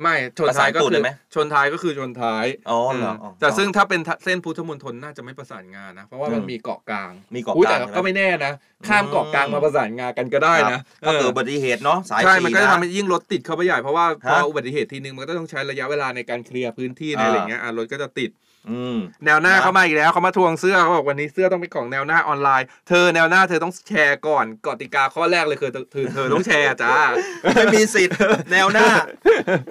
[0.02, 8.54] ไม่ชนท้ายก็ประสานตูดคืเลอยไหมชนท้ายก็คือชนท้ายอ๋อเหรอมอ๋อแต่ซึ่งถ้าเป็นเส้นพุทธมณฑลน่าจะไม่ประสานงานะเพราะว่ามันอืมมีเกาะกลางมีเกาะอุ๊ยกลางแต่ใช่ไหมก็ไม่แน่นะ
[8.88, 18.43] ข้ามเกาะกลางมาประสานงากันก็ได้ครับนะก็เกิดเอออุบัติเหตุเนาะสายใช่สี่มันก็จะนะทำให้ยิ่งรถติดเข้าไปใหญ่เพราะว่าพอฮะอุบัติเหตุทีนึงมันก็ต้องใช้ระยะเวลาในการเคลียร์พื้นที่ในอ่าอะไรเงี้ยอะรถก็จะติดอืม
[19.26, 26.95] แนวหน้านะเขามาอีกแล้วเขามาทวงเสื้อเขาบอกวันนี้เสื้อต้องเป็นของแนวหน้าออนไลน์ เธอแนวหน้าเธอต้องแชร์ก่อนกติกาข้อแรกเลยคือเธอเธอเธอต้องแชร์จ้า
[27.55, 28.16] ไม่มีสิทธิ์
[28.51, 28.88] แนวหน้า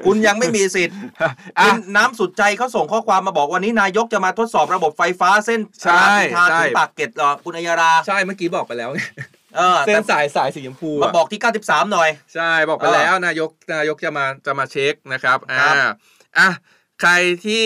[0.05, 1.28] คุณยังไม่มีสิทธิ์อะ
[1.62, 8.99] คุณน้ำสุดใจเขาส่งข้อความมาบอกวันนี้นายกจะมาทดสอบระบบไฟฟ้าเส้นใช่รามอินทราใช่ถึงปากเกร็ดเหรอคุณอัยยารา ใช่เมื่อกี้บอกไปแล้วไง
[9.57, 15.95] เออเส้แต่นสายสายสีชมพูมาอะบอกที่ 93 หน่อย ใช่บอกไปแล้วนายกนายกจะมาจะมาเช็คนะครับอ่าครับ
[16.38, 16.49] อะ
[17.01, 17.12] ใคร
[17.47, 17.64] ที่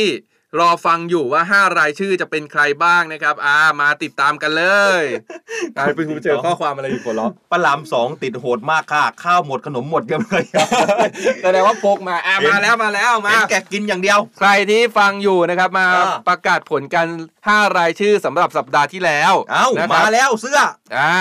[0.59, 4.65] รอฟังอยู่ว่าห้ารายชื่อจะเป็นใครบ้างนะครับ อ่ามาติดตามกันเล
[5.01, 5.03] ย
[5.77, 10.45] กลายเป็นคุณเจอข้อความอะไรอยู่ปวดล้อปลาหลามสองติดโหดมากค่ะ ข้าวหมดขนมหมดกันเลย
[11.43, 17.07] แสดงว่าพกมาอ่าเห็นมาแล้วมาแล้วมาเห็นแกกินอย่างเดียว ใครที่ฟังอยู่นะครับมาอ่าประกาศผลกัน
[17.43, 20.61] 5 รายชื่อสำหรับสัปดาห์ที่แล้วเอ้านะคมารับแล้วเสื้อ
[20.97, 21.17] อ่า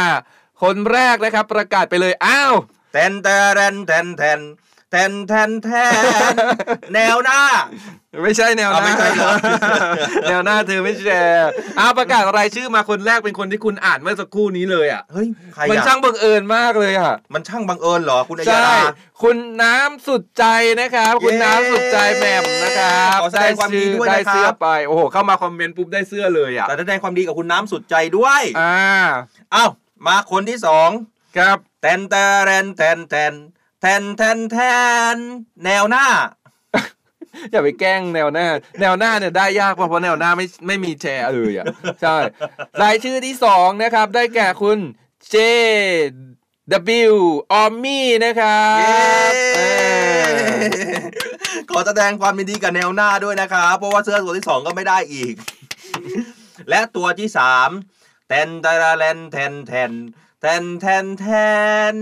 [0.64, 2.54] คนแรกนะครับประกาศไปเลยอ้าว
[2.92, 3.28] แทนแท
[3.72, 6.34] นแทนแทนแทนแทนแทน
[6.94, 7.42] แนวหน้า
[8.24, 9.32] ไม่ใช่แนวหอ่าน้าไม่ใช่เหรอ
[10.30, 18.78] แนวหน้าเธอไม่แชร์อ้าวประกาศรายชื่อมาคนแรกเป็นคนที่คุณอ่านเมื่อสักครู่นี้เลยอะเฮ้ยใครมันอะช่างบังเอิญมากเลยอะ มันช่างบังเอิญเหรอคุณอัยยาใช่รา
[19.22, 20.46] คุณน้ำสุดใจ
[20.80, 28.78] นะครับ คุณน้ำสุดใจแหม่มนะครับขอแสดงความดีด้วยได้นะครับเสื้อไปโอ้โหเข้ามาคอมเมนต์ปุ๊บได้เสื้อเลยอะแต่แสดงความดีกับคุณน้ำสุดใจด้วยอ่า
[29.52, 29.66] เอ้า
[30.08, 30.90] มาคนที่สอง
[31.38, 32.16] ครับแทนแท
[32.64, 33.34] นแทนแทน
[33.82, 34.78] แทนแทนแทน
[35.16, 35.18] แทน
[35.66, 36.08] แนวหน้า
[37.52, 38.48] อย่าไปแกล้งแนวหน้า
[38.80, 41.66] แนวหน้าเนี่ยได้ยากเพราะแนวหน้าไม่ไม่มีแชร์เลยอะ
[42.02, 42.16] ใช่
[42.82, 44.80] รายชื่อที่สองนะครับ ได้แก่คุณ
[45.34, 45.36] J
[47.10, 47.16] W
[47.54, 48.98] ออมมี่นะครับเย้
[49.56, 49.60] เอ
[50.24, 50.28] อ
[51.70, 55.34] ขอแสดงความยินดีกับแนวหน้าด้วยนะครับเพราะว่าเสื้อตัวที่สองก็ไม่ได้อีก
[56.70, 57.70] และตัวที่สาม
[58.28, 59.92] แทนตาราแลนแทนแทน
[60.48, 61.28] แทนแทนแท
[61.94, 61.96] น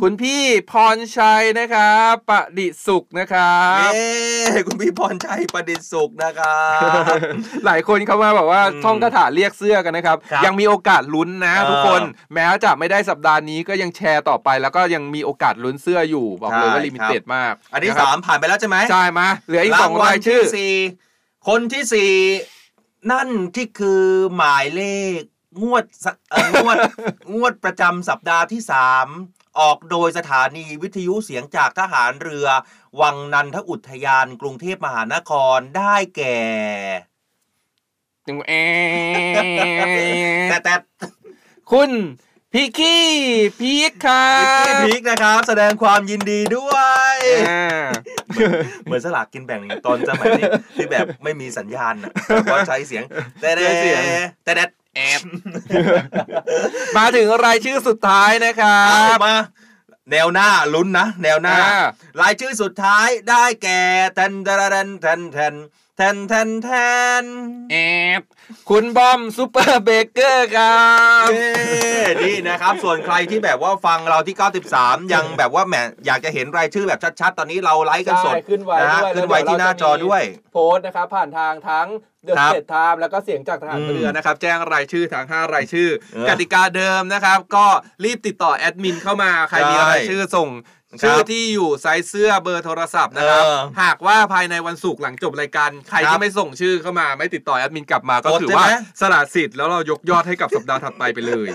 [0.00, 6.62] คุณพี่พรชัยนะครับประดิษฐ์สุขนะครับเย้คุณพี่พรชัยประดิษฐ์สุขนะครั
[7.14, 7.16] บ
[7.66, 12.00] หลายคนเข้ามาแบบว่าอืมท่องคาถาเรียกเสื้อกันนะครับครับยังมีโอกาสลุ้นนะเออทุกคน
[12.34, 20.74] แม้จะไม่ได้สัปดาห์นี้ก็ยังแชร์ต่อไป แล้วก็ยังมีโอกาสลุ้นเสื้ออยู่บอกเลยว่าใช่ลิมิเต็ดมาก อันที่ะครับสามผ่านไปแล้วใช่ไหมใช่มาเหลืออีกสองวัรายชื่อที่สี่
[21.48, 22.12] คนที่สี่
[23.10, 24.02] นั่นที่คือ
[24.36, 24.82] หมายเล
[25.18, 25.20] ข
[25.62, 26.76] งวดสะเอ่องวด
[27.34, 29.06] งวดประจำสัปดาห์ที่สาม
[29.60, 32.48] ออกโดยสถานีวิทยุเสียงจากทหารเรือ
[33.00, 36.40] วังนันทอุทยานกรุงเทพมหานครได้แก่
[38.26, 38.52] จึงแอ
[40.48, 40.74] แต่แต่
[41.72, 41.90] คุณ
[42.52, 43.02] พี่ขี้
[43.60, 44.26] พีคครั
[44.66, 46.74] พี่บพีคนะครับ แสดงความยินดีด้ว
[47.14, 47.16] ย
[47.50, 47.66] อ่า
[48.84, 50.44] เหมือนสลากกินแบ่งตอนสมัยที่
[50.76, 52.12] ที่แบบไม่มีสัญญาณน่ะ
[52.50, 53.04] ก็ใช้เสียง
[53.40, 54.00] แต่แต่ใช้เสียง
[54.44, 54.52] แต่
[54.94, 55.20] แต่แอบ
[56.96, 59.36] มาถึงรายชื่อสุดท้ายนะครับเอามา
[60.10, 61.82] แนวหน้าลุ้นนะแนวหน้าอ่า
[62.20, 63.80] รายชื่อสุดท้ายได้แก่
[64.14, 64.48] แทนแท
[64.86, 65.54] นแทนแทน
[65.96, 66.70] แทนแทนแท
[67.22, 67.24] น
[67.70, 67.76] แอ
[68.20, 68.22] บ
[68.70, 70.86] คุณบอมซูเปอร์เบเกอร์ครั
[71.26, 71.52] บเย้
[72.22, 74.36] นี่นะครับ ส่วนใครที่แบบว่าฟังเราที่
[74.74, 75.74] 93 ยังแบบว่าแหม
[76.06, 80.22] อยากจะเห็นรายชื่อแบบชัดๆ ตอนนี้เราไลฟ์กันสดใช่ขึ้นไว้นะฮะด้วยขึ้นไว้ที่หน้าจอด้วย
[80.52, 81.88] โพสต์นะครับผ่านทางทั้ง
[82.24, 87.66] เดอะครับเ t ตไทม์แล้วก็เสียงจากทหารอืมเรือนะครับ แจ้งรายชื่อทั้ง5รายชื่อเเออกติกาเดิมนะครับ ก็
[88.04, 90.50] รีบติดต่อแอดมินเข้ามาใครมีใช่รายชื่อส่ง
[90.92, 101.48] ครับชื่อที่อยู่ไซส์เสื้อเบอร์โทรศัพท์นะครับเออหากว่าภายในวันศุกร์หลังจบรายการ ใครที่ครับไม่ส่งชื่อเข้ามาไม่ติดต่อแอดมินกลับมาก็กดถือใช่ว่าไหมสละสิทธิ์แล้วเรายกยอดให้กับสัปดาห์ถัดไปไปเลย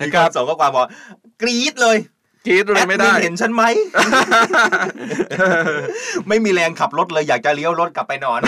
[0.00, 0.86] มีการส่งข้อความบอก
[1.42, 1.96] กรี๊ดเลย
[2.48, 3.62] คิดเลยไม่ได้แอดมินเห็นฉันไหม
[6.28, 8.40] ไม่มีแรงขับรถเลยอยากจะเลี้ยวรถกลับไปนอน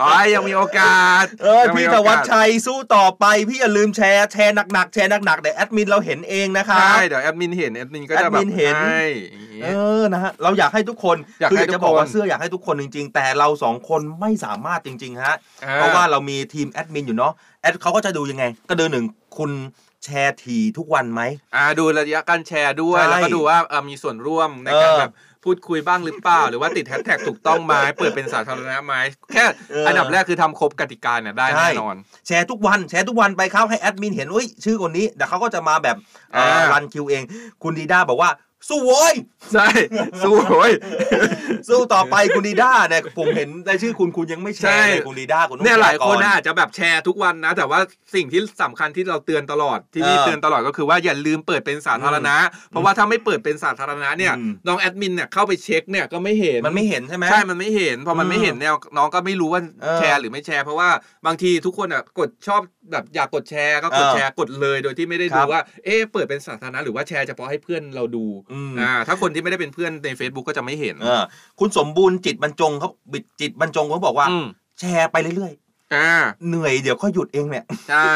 [0.00, 9.68] อ๋อยังมีโอกาส เออยังมีพี่โอกาสธวัชชัยสู้ต่อไป พี่อย่าลืมแชร์แชร์หนักๆแชร์หนักๆเดี๋ยวแอดมินเราเห็นเองนะครับใช่เดี๋ยวแอดมินเห็นแอดมินก็จะแอดมินเห็นให้อย่างงี้เอ
[10.00, 19.04] อนะฮะเราอยากให้ทุกคนอยากคือให้อยากจะทุกบอกว่าคนเสื้ออยากให้ทุกคนจริง ๆ แต่เราสองคนไม่สามารถจริง ๆ ฮะอ่าเพราะว่าเรามีทีมแอดมินอยู่เนาะแอดเขาก็จะดูยังไง ก็ดูหนึ่ง
[19.38, 19.50] คุณ
[20.04, 21.22] แชร์ทีทุกวันไหม
[21.54, 25.12] อ่าดูระยะการแชร์ด้วยใช่แล้วก็ดูว่าเอ่อมีส่วนร่วมในการเออแบบ
[25.44, 28.94] พูดคุยบ้างหรือเปล่า หรือว่าติดแฮชแท็กถูกต้องไหมเปิดเป็นสาธารณะไหม
[29.32, 31.96] แค่เอออัอันดับแรกคือทำครบกติกาเนี่ยได้ใช่แน่นอน
[32.26, 35.96] แชร์ทุกวันแชร์ทุกวันไปครับให้แอดมินเห็นเอ้ยชื่อคนนี้เดี๋ยวเขาก็จะมาแบบ
[36.32, 37.22] เอ่ออ่ารันคิวเอง
[37.62, 38.30] คุณดีด้าบอกว่า
[38.68, 39.14] สู้โว้ย
[39.54, 39.68] ใช่
[40.24, 40.72] สู้โว้ย
[41.68, 47.80] สู้ต่อไปคุณดีด้าเนี่ยผมเห็นในชื่อคุณคุณยังไม่แชร์เลยใช่คุณดีด้าคุณต้องเนี่ยหลายคนแชร์ก่อน่าจะแบบแชร์ทุกวันนะ แต่ว่า
[48.14, 52.36] สิ่งที่สำคัญที่เราเตือนตลอดที่พี่เออเตือนตลอดก็คือว่าอย่าลืมเปิดเป็นสาธารณะ
[52.70, 60.88] เพราะว่าถ้าไม่เปิดเป็นสาธารณะเนี่ยอืมน้องแอดมินเนี่ยเข้าไปเช็คเนี่ยก็ไม่เห็นมันไม่เห็นใช่ไหมใช่มันไม่เห็นพอมันอืมไม่เห็นเนี่ยน้องก็ไม่รู้ว่าเออแชร์หรือไม่แชร์เพราะว่า
[61.26, 62.60] บางทีทุกคนอะกดชอบ
[62.90, 71.22] แบบอยากกดแชร์ก็กดเออแชร์กดเลยโดยที่ไม่ได้ครัดูบว่า เอ๊ะเปิดเป็นสาธารณะหรือว่าแชร์เฉพาะให้เพื่อนเราดูอืมอ่าถ้าคนที่ไม่ได้เป็นเพื่อนใน Facebook ก็จะไม่เห็นเออ
[71.60, 74.46] คุณสมบูรณ์จิตบรรจงเขาบิดจิตบรรจงเขาบอกว่าอืม
[74.80, 75.52] แชร์ไปเรื่อย
[75.94, 78.10] อ่าๆเหนื่อยเดี๋ยวค่อยหยุดเองเนี่ยใช่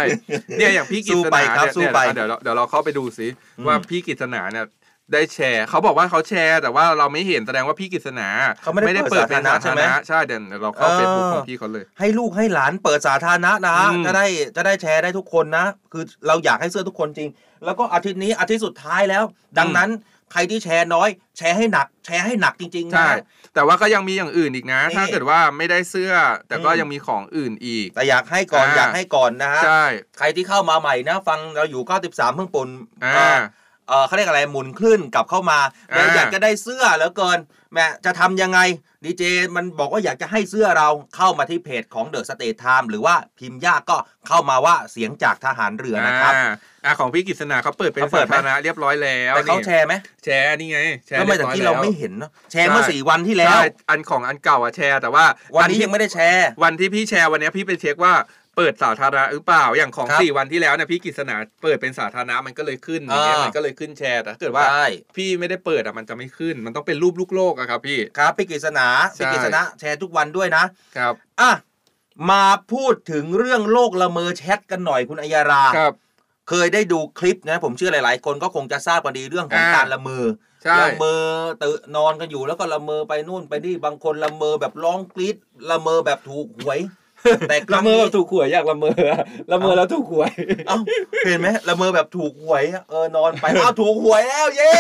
[0.58, 3.26] เนี่ยอย่างพี่กิสู้ษไปณาครับเนี่ยสู้เนี่ยไปเดี๋ยวเราเดี๋ยวเราเข้าไปดูสิ
[3.58, 4.64] อืมว่าพี่กิษณาเนี่ย
[5.12, 8.28] ได้แชร์ เขาบอกว่าเขาแชร์ แต่ว่าเราไม่เห็นแสดงว่าพี่กิษณา
[8.62, 14.26] เขาไม่ได้เปิดเป็นสาสาธารณะธารณะใช่ใช่เดี๋ยวเราเข้าเออเฟซบุ๊กของพี่เขาเลย ให้ลูกให้หลานเปิดสาธารณะนะอืมจะได้
[14.57, 17.30] จะได้แชร์ได้ทุกคนนะ คือเราอยากให้เสื้อทุกคนจริง
[17.64, 19.24] แล้วก็อาทิตย์นี้อาทิตย์สุดท้ายแล้ว
[19.59, 19.90] ดังนั้น
[20.32, 23.11] ใครที่แชร์น้อย แชร์ให้หนัก แชร์ให้หนักจริงๆนะใช่
[23.54, 26.12] แต่ว่าก็ยังมีอย่างอื่นอีกนะนี่ถ้าเกิดว่าไม่ได้เสื้อ
[26.48, 29.84] แต่ก็อืมยังมีของอื่นอีก แต่อยากให้ก่อนอ่าอยากให้ก่อนนะฮะใช่
[30.18, 32.68] ใครที่เข้ามาใหม่นะ ฟังเราอยู่93เพิ่งปน
[33.04, 33.38] อ่า
[33.89, 35.59] เอ่อเออเขาเรียกอะไรหมุนคลื่นกลับเข้ามา
[35.93, 37.39] อ่าอยากจะได้เสื้อเหลือเกิน
[37.72, 38.61] แม่จะทำยังไง
[39.05, 39.22] ดีเจ
[39.57, 43.97] มันบอกว่าอยากจะให้เสื้อเราเข้ามาที่เพจของ The States Times หรือว่าพิมพ์ยากก็
[44.28, 46.50] เข้ามาว่าเสียงจากทหารเรือนะครับ
[46.84, 55.24] อ่าของพี่กฤษณาเขาเปิดเป็นเขาเปิดไหมสาธารณะเรียบร้อยแล้วแต่เขานี่แชร์ไหมแชร์นี่ไงแชร์แล้วทำไมเรียแต่บร้อยที่เราแล้วไม่เห็นเนอะแชร์เมื่อใช่สี่วันที่แล้วใช่อันของอันเก่าอะแชร์แต่ว่า
[55.57, 58.12] วันนี้ที่ยังไม่ได้แชร์ วันที่พี่แชร์วันเนี้ยพี่ไปเช็คว่า
[58.57, 64.86] เปิดสาธารณะหรือเปล่าอย่างของครับสี่วันที่แล้วเนี่ยพี่กฤษณาเปิดเป็นสาธารณะมันก็เลยขึ้นอย่างเงี้ยอ่ามัมันก็เลยขึ้นแชร์แต่ถ้าเกิดว่าได้
[65.16, 70.64] พี่ไม่ได้เปิดอะมันจะไม่ขึ้น มันต้องเป็นรูปลูกโลกอะครับพี่ครับพี่กฤษณาใช่พี่กฤษณะแชร์ทุกวันด้วยนะ
[70.96, 71.52] ครับอะ
[72.30, 75.94] มาพูดถึงเรื่องโลกละเมอแชทกันหน่อยคุณอัยยาราครับ
[76.48, 80.24] เคยได้ดูคลิปนะผมเชื่อหลาย ๆ คนก็คงจะทราบกันดีเรื่องของอ่าการละเมอ
[80.62, 81.20] ใใช่ละเมอ
[81.62, 85.36] ตื่นนอนกันอยู่แล้วก็ละเมอไปนู่นไปนี่บางคนละเมอแบบร้องกรี๊ด
[85.70, 86.80] ละเมอแบบถูกหวย
[87.48, 89.20] แต่คละรั้งเมอนี้แบบถูกหวยอยากละเมออะ
[89.50, 90.30] ละเมอแล้วถูกหวย
[90.66, 90.78] เอ้า
[91.26, 94.74] เห็นไหมละเมอแบบถูกหวยอะเออนอนไปเอ้าถูกหวยแล้วเย้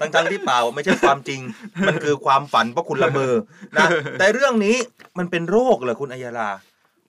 [0.00, 1.40] ทั้งทั้งๆที่เปล่าไม่ใช่ความจริง
[1.88, 3.32] มันคือความฝันเพราะคุณละเมอ
[3.76, 3.86] นะ
[4.18, 4.76] แต่เรื่องนี้
[5.18, 6.50] มันเป็นโรคเหรอคุณอัยยาลา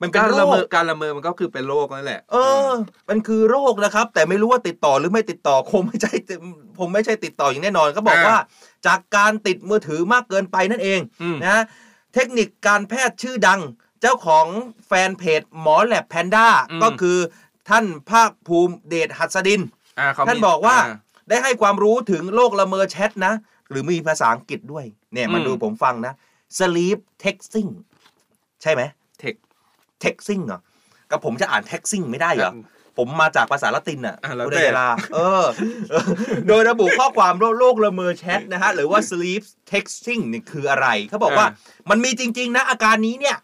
[0.02, 2.36] มันเป็นการโรละคเมอการละเมอมันก็คือเป็นโรคนั่นแหละ เอ
[2.68, 2.70] อ
[3.08, 6.12] มันคือโรคนะครับ แต่ไม่รู้ว่าติดต่อหรือไม่ติดต่อคงไม่ใช่
[6.78, 8.38] คงไม่ใช่ติดต่ออย่างแน่นอน ก็บอกอ่าว่า
[8.86, 11.62] จากการติดมือถือมากเกินไปนั่นเองอืมนะ
[12.14, 13.60] เทคนิคการแพทย์ชื่อดัง
[14.00, 14.46] เจ้าของ
[14.86, 16.48] แฟนเพจหมอแลบแพนด้า
[16.82, 17.18] ก็คือ
[17.68, 19.62] ท่านภาคภูมิเดชหัสดิน
[19.98, 20.94] อ่าเขมีท่านบอกว่าอ่
[21.28, 23.34] ได้ให้ความรู้ถึงโรคละเมอแชทนะ
[23.70, 26.14] หรือมีภาษาอังกฤษด้วย เนี่ยมาอืมดูผมฟังนะ
[26.58, 27.70] sleep texting
[28.62, 28.82] ใช่ไหม
[29.20, 29.34] เทค
[30.04, 30.60] texting เหรอ
[31.10, 32.52] กับผมจะอ่าน texting ไม่ได้เหรอ
[32.98, 35.44] ผมมาจากภาษาละตินอะอะแล้วคุณแต่เดลาเออ
[35.90, 36.06] เออ
[36.48, 39.42] โดยระบุข้อความโรคโรคละเมอแชทนะฮะ หรือว่า sleep
[39.72, 41.46] texting นี่คืออะไร เขาบอกว่า
[41.90, 43.36] มันมีจริง ๆ นะ อาการนี้เนี่ย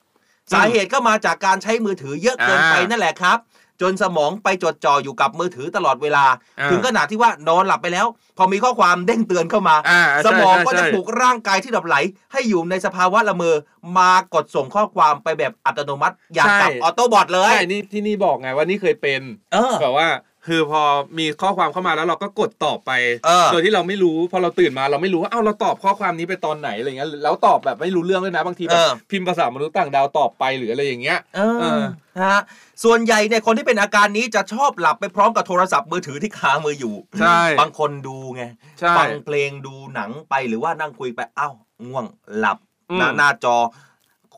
[0.53, 3.39] สาเหตุก็มาจากการใช้มือถือเยอะเกินไปอ่านั่นแหละครับ
[3.81, 6.25] จนสมองไปจดจ่ออยู่กับมือถือตลอดเวลา
[6.61, 8.07] อ่าถึงขนาดที่ว่านอนหลับไปแล้ว
[8.39, 11.97] พอมีข้อความเด้งเตือนเข้ามาอ่าสมองก็ใช่จะใช่ปลุกร่างกายที่หลับไหล
[12.33, 13.57] ให้อยู่ในสภาวะละเมอ
[13.99, 19.21] มากดส่งข้อความไปแบบอัตโนมัติอย่างกับออโต้บอทเลยใช่นี่ที่นี่บอกไงว่านี่เคยเป็น
[19.53, 20.09] เออแบบว่า
[20.47, 20.83] คือพอ
[21.19, 22.91] มีข้อความเข้ามาแล้วเราก็กดตอบไป
[23.27, 31.83] เออโดยที่เราไม่รู้พอเราตื่นมาเราไม่รู้ว่าเอ้าเราตอบข้อความนี้ไปตอนไหนอะไรเงี้ยแล้วตอบแบบไม่รู้เรื่องด้วยนะบางทีแบเอบอพิมพ์ภาษามนุษย์ต่างดาวตอบไปหรืออะไรอย่างเงี้ยเอเอออ
[32.19, 32.43] นะฮะ
[32.85, 38.43] ส่วนใหญ่เนี่ยคนที่เป็นอาการนี้จะชอบหลับไปพร้อมกับโทรศัพท์มือถือที่ค้างมืออยู่ใช่บางคนดูไง
[38.81, 41.55] ใช่ฟังเพลงดูหนังไปหรือว่านั่งคุยไปอ้าว
[41.87, 42.05] ง่วง
[42.39, 42.59] หลับ
[42.91, 43.57] อืมหน้าหน้าจอ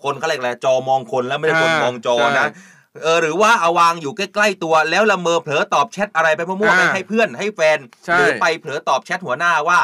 [0.03, 2.49] คนเขาเรียกอะไรจอมองคนแล้วไม่ได้คนอ่ามองจอใช่นะ
[3.03, 9.79] เออหรือว่าเอาวางอยู่ใกล้ๆตัว แล้วละเมอเผลอตอบแชทอะไรไปมั่วๆไปอ่าให้เพื่อนให้แฟนใช่หรือไปเผลอตอบแชทหัวหน้าว่า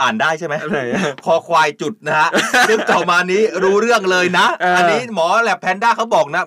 [0.00, 2.28] อ่านได้ใช่ไหมอะไรอะคอควายจุดนะฮะ
[2.68, 6.44] ซึ่งต่อมานี้รู้เรื่องเลยนะเอออัอันนี้หมอแลบแพนด้าเขาบอกนะ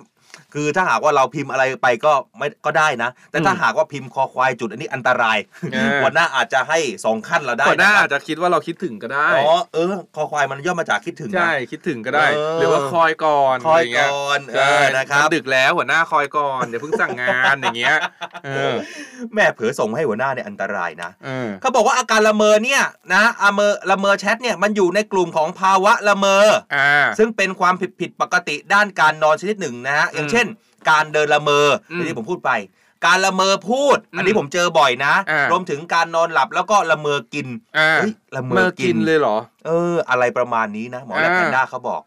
[0.54, 5.38] คือถ้าหากว่าเราพิมพ์อะไรไปก็ไม่ก็ได้นะ แต่ถ้าหากว่าพิมพ์คอควายจุดอันนี้อันตราย
[5.74, 17.98] เออหัวหน้าอาจจะให้สองขั้นเราได้หัวหน้าะคอารับจจะคิดว่าเราคิดถึงก็ได้อ๋อเออคอควายมันย่อมาจากคิดถึงนะใช่คิดถึงก็ได้เออหรือว่าคอยก่อนคอยะไรเงี้ก่อนเอใช่อนะครับมันดึกแล้วหัวหน้าคอยก่อนเดี๋ยวเพิ่งสั่งงานอย่างเงี้ย
[18.46, 18.76] เออ
[19.34, 22.84] แม่เผลอส่งให้หัวหน้าเนี่ยอันตรายนะเออเขาบอกว่าอาการละเมอเนี่ย
[23.14, 30.41] นะอาเมอละเมอแชทเนี่ยมันอยู่ในกลุ่มของภาวะละเมออ่าซึ่งเป็นความผิดผิดปกติด้านการนอนชนิดหนึ่งนะฮะอย่างเช่น
[30.90, 32.52] การเดินละเมออมที่ผมพูดไป
[33.06, 42.02] การละเมอพูดอืมอันนี้ผมเจอบ่อยนะอ่ารรวมถึงการนอนหลับแล้วก็ละเมอกินอ่าเฮ้ยละเมเมื่ออกิกินนเลยเหรอ เออ อะไรประมาณนี้นะหมอแลบอ่าแพนด้าเขาบอก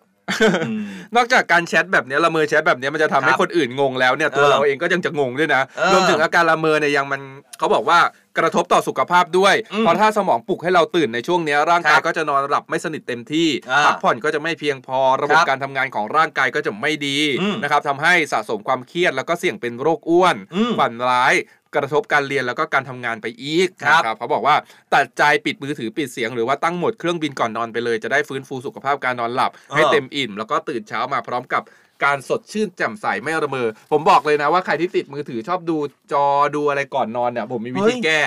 [0.69, 0.85] อืม
[1.17, 7.21] นอกจากการแชทแบบเนี้ยละเมอแชทแบบเนี้ยมันจะทำให้ครับคนอื่นงงแล้วเนี่ยตัวเออเราเองก็ยังจะงงด้วยนะเออรวมถึงอาการละเมอเนี่ยยังมัน
[7.59, 7.99] เขาบอกว่า
[8.39, 21.35] กระทบต่อสุขภาพด้วยอืมเพราะถ้าสมองปลุกให้เราตื่นในช่วงเนี้ยร่างกายครับก็จะนอนหลับไม่สนิทเต็มที่อ่าพักผ่อนก็จะไม่เพียงพอระบบครับการทำงานของร่างกายก็จะไม่ดีอืมนะครับทำให้สะสมความเครียดแล้วก็เสี่ยงเป็นโรคอ้วนอืมฝันร้าย
[21.77, 24.57] กระทบการเรียนแล้วก็การทำงานไปอีกครับนะเขาบอกว่า
[24.95, 31.63] ตัดใจปิดมือถือปิดเสียงหรือว่าตั้งโหมดเครื่องบินก่อนนอนไปเลยจะได้ฟื้นฟูสุขภาพการนอนหลับ ให้เต็มอิ่ม แล้วก็ตื่นเช้ามาพร้อมกับ
[32.05, 35.77] การสดชื่นแจ่มใสไม่ระเมอ ผมบอกเลยนะว่าใครที่ติดมือถือชอบดู
[36.13, 36.25] จอ
[36.57, 38.21] ดูอะไรก่อนนอนเนี่ยผมมีวิธีเฮ้ยแก้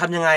[0.00, 0.30] ทำยังไง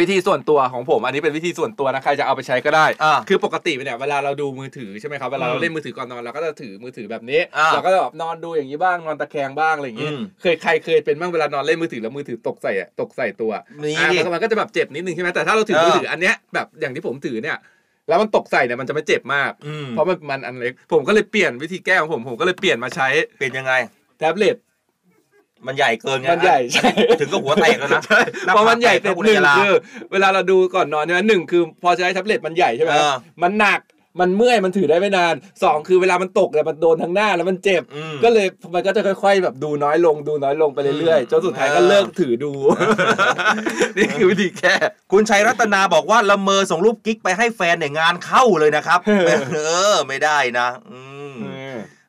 [0.00, 13.52] วิธีส่วนตัวของผม อันนี้เป็นวิธีส่วนตัวนะใครจะเอาไปใช้ก็ได้ อ่าคือปกติเนี่ยเวลาเราดูมือถือใช่ไหมครับเวลาอืเรามเล่นมือถือก่อนนอนเราก็จะถือมือถือแบบนี้อ่าเราก็จะแบบนอนดูอย่างนี้บ้างนอนตะแคงบ้างอะไรอย่างนี้อืมเคยใครเคยเป็นบ้างเวลานอนเล่นมือถือแล้วมือถือตกใส่อะตกใส่ตัว
[13.82, 17.56] นี่อะดิมันก็มันก็จะแบบเจ็บนิดนึงใช่ไหมแต่ถ้าเราถือเออมือถืออันเนี้ยแบบอย่างที่ผมถือเนี่ย
[18.10, 23.08] แล้วมันตกใส่เนี่ยมันจะไม่เจ็บมากอืมเพราะมันมันอันเล็ก ผมก็เลยเปลี่ยนวิธีแก้ของผม ผมก็เลยเปลี่ยนมาใช้
[23.40, 23.72] เป็นยังไง
[24.18, 24.56] แท็บเล็ต
[25.66, 26.88] มันใหญ่เกินไงมันใหญ่ใช่
[27.20, 28.02] ถึงก็หัวแตกแล้วนะ
[28.54, 29.74] เพราะมันใหญ่เป็เป็นหนึ่งคือ
[30.12, 33.80] เวลาเราดูก่อนนอนเนี่ยหนึ่งคือ พอใช้แท็บเล็ตมันใหญ่ใช่ไหมเออมันหนัก
[34.20, 42.52] มันเมื่อยมันถือได้ไม่นานสองคือเวลามันตกเนี่ยมันโดนทั้งหน้าแล้วมันเจ็บ อืม ก็เลยมันก็จะค่อย ๆ แบบดูน้อยลงดูน้อยลงไปเรื่อยอืมๆจนสุดท้ายก็เลิกถือดู
[43.96, 44.76] นี่คือวิธีแก้
[45.12, 48.98] คุณชัยรัตนาบอกว่าละเมอส่งรูปกิ๊กไปให้แฟนเนี่ยงานเข้าเลยนะครับ
[49.54, 49.58] เอ
[49.94, 51.00] อไม่ได้นะ อื
[51.32, 51.34] ม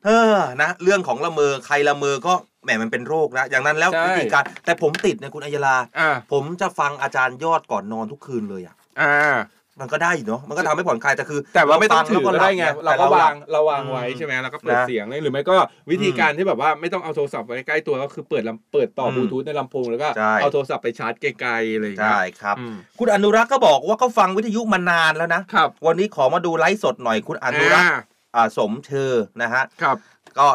[0.05, 2.33] เออนะเรื่องของละเมอใครละเมอก็
[2.63, 9.35] แหมมันเป็นโรคนะอย่างนั้นแล้วใช่ วิธีการ แต่ผมติดนะคุณอัยยาลา อ่าผมจะฟังอาจารย์ยอดก่อนนอนทุกคืนเลยอะอ่า
[9.81, 15.55] มันก็ได้อยู่เนาะมันก็ทำให้ผ่อนคลายแต่คือแต่ว่าไม่ต้องฟัถือก็ได้ไงแล้วเราแต่ก็หลัวาบงเราวางไว้อืมใช่ไหมแล้วก็เปิดนะเสียงเลยหรือไม่ก็
[15.89, 27.97] วิธีอืมการที่แบบว่าไม่ต้องเอาโทรศัพท์ไว้ใกล้ตัวก็คือเปิดลำเปิดต่ออบมลูทูธในลำโพงแล้วก็ใช่เอาโทรศัพท์ไปชาร์จไกลๆอะไรอย่างเงี้ใช่ยครับอืมคุณอนุรักษ์ก็บอกว่าเขาฟังวิทยุมานานแล้วนะครับวันนี้ขอมาดูไลฟ์สดหน่อยคุณอนุรักษ์อ่า
[28.35, 29.11] อ่าสมเชอ
[29.41, 29.97] นะฮะครับ
[30.37, 30.47] ก็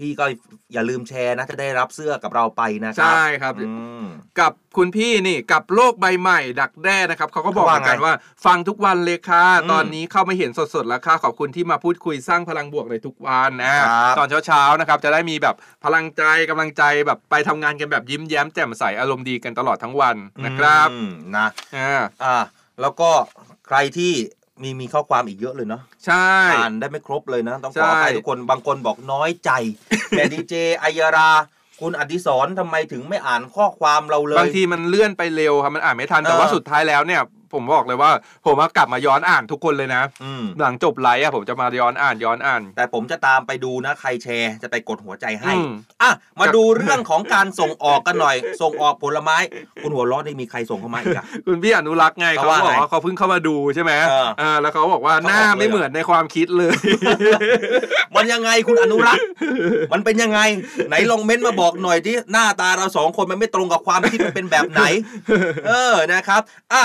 [0.00, 0.24] พี่ก็
[0.72, 3.72] อย่าลืมแชร์นะจะได้รับเสื้อกับเราไปนะครัใช่ครับอื
[4.02, 4.04] ม
[4.40, 8.14] กับคุณพี่นี่กับโลกใบใหม่ ดักแด้นะครับเขาก็บอกว่าเหมือนกันไงว่า
[8.46, 21.46] ฟังทุกวันเลยค่ะอืมตอนนี้เข้ามาเห็นสดๆแล้วค่ะขอบคุณที่มาพูดคุยสร้างพลังบวกในทุกวันนะครับตอนเช้าๆนะครับจะได้มีแบบพลังใจกำลังใจแบบไปทำงานกันแบบยิ้มแย้มแจ่มใสอารมณ์ดีกันตลอดทั้งวันนะครับอืมนะ
[21.76, 22.36] อ่าอ่า
[22.80, 23.10] แล้วก็
[23.66, 24.12] ใครที่
[24.62, 29.50] มีมีข้อความอีกเยอะเลยเนาะใช่อ่านได้ไม่ครบเลยนะ ต้องขใช่ออภัยทุกคนบางคนบอกน้อยใจ
[30.10, 31.30] แต่ดีเจอัยรา
[31.80, 37.22] คุณอดิศรทำไมถึงไม่อ่านข้อความเราเลย บางทีมันเลื่อนไปเร็วครับมันอ่านไม่ทันแต่เออว่าสุดท้ายแล้วเนี่ย
[37.52, 38.10] ผมบอกเลยว่า
[38.46, 45.70] ผมว่ากลับมาย้อนอ่านทุกคนเลยนะอืมหลังจบไลฟ์อะผมจะมาย้อนอ่านย้อนอ่าน แต่ผมจะตามไปดูนะใครแชร์จะไปกดหัวใจให้อืม
[46.02, 49.36] อะมาดูเรื่องของการส่งออกกันหน่อย ส่งออกผลไม้
[49.82, 56.74] คุณหัวเร้อนได้มีใครส่งเข้ามาอีกอะคุณพี่อนุรักษ์ไงเขาเขาว่าบอกไงว่าเขาเพิ่งเข้ามาดูใช่ไหมเออเออแล้วเขาบอกว่าเขาหน้าบอกเลยไม่เหมือนในความคิดเลย
[58.16, 59.24] มันยังไงคุณอนุรักษ์
[59.92, 60.40] มันเป็นยังไง
[60.88, 64.82] ไหนลองเม้นต์มาบอกหน่อยที่หน้าตาเราสองคนมันไม่ตรงกับความคิดมันเป็นแบบไหน
[65.68, 66.40] เออนะครับ
[66.72, 66.82] อะ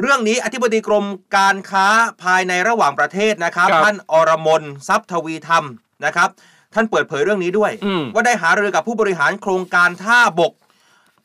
[0.00, 1.86] เรื่องนี้อธิบดีกรมการค้า
[2.22, 5.64] ภายในระหว่างประเทศนะครับ ครับท่านอรมนทรัพย์ทวีธรรม
[6.04, 6.28] นะครับ
[6.74, 10.52] ท่านเปิดเผยเรื่องนี้ด้วย อืมว่าได้หารือกับผู้บริหารโครงการท่าบก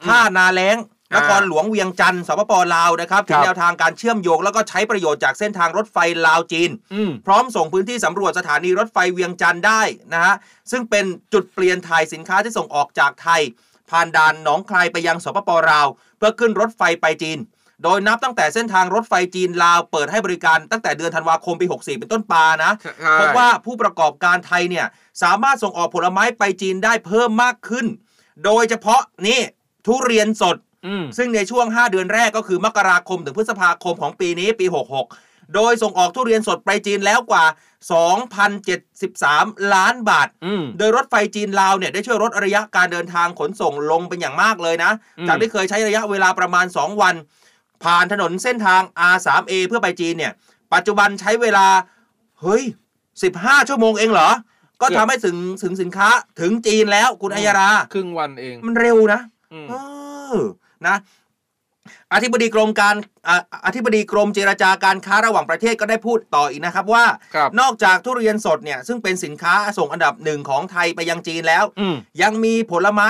[0.06, 5.98] ท่านาแล้งอ่านครหลวงเวียงจันทน์สปปลาวนะครับถึงครับ แนวทางการเชื่อมโยงแล้วก็ใช้ประโยชน์จากเส้นทางรถไฟ
[6.28, 9.82] ลาวจีน อืม พร้อมลงพื้นที่สำรวจสถานีรถไฟเวียงจันทน์ใต้
[10.14, 10.36] นะฮะ
[10.72, 13.42] ซึ่งเป็นจุดเปลี่ยนถ่ายสินค้าที่ส่งออกจากไทย
[13.90, 17.40] ผ่านด่านหนองคายไปยังสปปลาว เพื่อขึ้นรถไฟไปจีน
[17.84, 24.86] โดยนับตั้งแต่เส้นทางรถไฟจีนลาวเปิดให้บริการตั้งแต่เดือนธันวาคมปี 64 เป็นต้นมานะใช่พบว่าผู้ประกอบการไทยเนี่ย
[25.24, 27.86] สามารถส่งออกผลไม้ไปจีนได้เพิ่มมากขึ้น
[28.46, 29.40] โดยเฉพาะนี่
[29.86, 30.58] ทุเรียนสด
[30.88, 34.66] อืมซึ่งในช่วง 5 เดือนแรกก็คือมกราคมถึงพฤษภาคมของปีนี้ปี
[35.12, 37.46] 66 โดยส่งออกทุเรียนสดไปจีนแล้วกว่า
[38.80, 47.16] 2,073 ล้านบาทอืมโดยรถไฟจีนลาวเนี่ยได้ช่วยลดระยะการเดินทางขนส่งลงเป็นอย่างมากเลยนะอืมจากที่เคยใช้ระยะเวลาประมาณ 2 วัน
[47.84, 48.82] ผ่านถนนเส้นทาง
[49.14, 50.34] R3A เพื่อไปจีนเนี่ย
[50.74, 51.68] ปัจจุบันใช้เวลา
[52.42, 52.64] เฮ้ย
[53.16, 54.30] 15 ชั่วโมงเองเหรอ
[54.82, 56.10] ก็ทำให้ถึงถึงสินค้า
[56.42, 59.20] ถึงจีนแล้วคุณอัยรา ครึ่งวันเอง มันเร็วนะ
[59.54, 59.74] อืมเอ
[60.36, 60.38] อ
[60.88, 60.98] นะ
[62.14, 62.96] อธิบดีกรมการ
[63.28, 67.06] อ่าอธิบดีกรมเจรจาการค้าระหว่างประเทศก็ได้พูดต่ออีกนะครับว่า
[67.36, 73.08] ครับนอกจากทุเรียนสดเนี่ยซึ่งเป็นสินค้าส่งอันดับหนึ่งของไทยไปยังจีนแล้วอืมยังมีผลไม้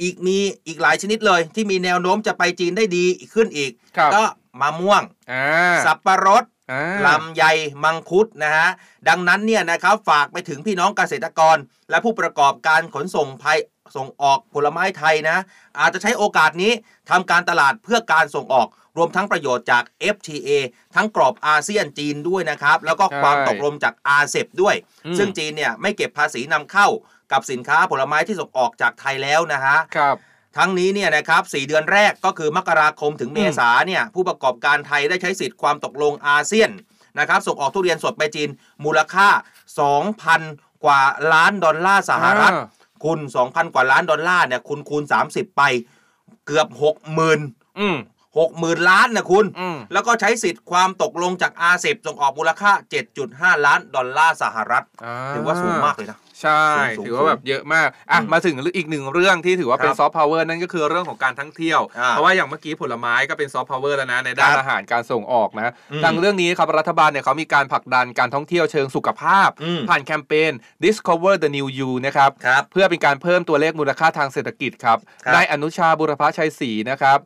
[0.00, 4.22] อีกมีอีกหลายชนิดเลยที่มีแนวโน้มจะไปจีนได้ดีขึ้นอีกครับก็
[4.60, 5.44] มะม่วงอ่า
[5.84, 7.44] สับปะรดอ่าลำไย
[7.84, 8.68] มังคุดนะฮะ
[9.08, 11.56] ดังนั้นเนี่ยนะครับฝากไปถึงพี่น้องเกษตรกร
[11.90, 13.58] และผู้ประกอบการขนส่งภัย
[13.96, 15.38] ส่งออกผลไม้ไทยนะ
[15.80, 16.72] อาจจะใช้โอกาสนี้
[17.10, 19.84] ทำการตลาดเพื่อการส่งออกรวมทั้งประโยชน์จาก
[20.14, 20.48] FTA
[20.94, 24.74] ทั้งกรอบอาเซียนจีนด้วยนะครับ แล้วก็ความใช่ตกลงจากอาเซบด้วย
[25.06, 26.88] อืมซึ่งจีนเนี่ยไม่เก็บภาษีนำเข้า
[27.32, 30.16] กับสินค้าผลไม้ที่ส่งออกจากไทยแล้วนะฮะครับ
[30.56, 36.70] ทั้งนี้เนี่ยนะครับ4เดือนแรกก็คือมกราคมถึงเมษาเนี่ยผู้ประกอบการไทยได้ใช้สิทธิ์ความตกลงอาเซียน
[37.18, 38.48] นะครับส่งออกทุเรียนสดไปจีน
[38.84, 39.28] มูลค่า
[40.06, 41.00] 2,000 กว่า
[41.32, 42.66] ล้านดอลลาร์สหรัฐอ่า
[43.04, 43.18] คุณ
[43.48, 45.62] 2,000 กว่าล้านดอลลาร์เนี่ยคุณคูณ 30 ไป
[46.46, 46.68] เกือบ
[47.22, 47.96] 60,000อืม
[48.38, 52.72] 60,000ล้านนะคุณอืมแล้วก็ใช้สิทธิ์ความตกลงจากอาเซบส่งออกมูลค่า
[53.18, 54.84] 7.5 ล้านดอลลาร์สหรัฐ
[55.34, 56.64] ถือว่าสูงมากเลยนะ ใช่
[56.98, 70.52] สูงๆถือว่าแบบเยอะมากอะอืมมาถึงอีกหนึ่งเรื่องที่ถือว่าเป็นครับ soft power นั่นก็คือเรื่องของการท่องเที่ยว อ่าเพราะว่าอย่างเมื่อกี้ผลไม้ก็เป็น soft power แล้วนะในด้านครับอาหารการส่งออกนะอืมทางเรื่องนี้ครับรัฐบาลเนี่ยเขามีการผลักดันการท่องเที่ยวเชิงสุขภาพ อืม ผ่านแคมเปญ
[70.84, 77.20] Discover the New You นะครับ ครับ เพื่อเป็นการเพิ่มตัวเลขมูลค่าทางเศรษฐกิจครับครับนายอนุชาบุรพชัยศรีนะครับ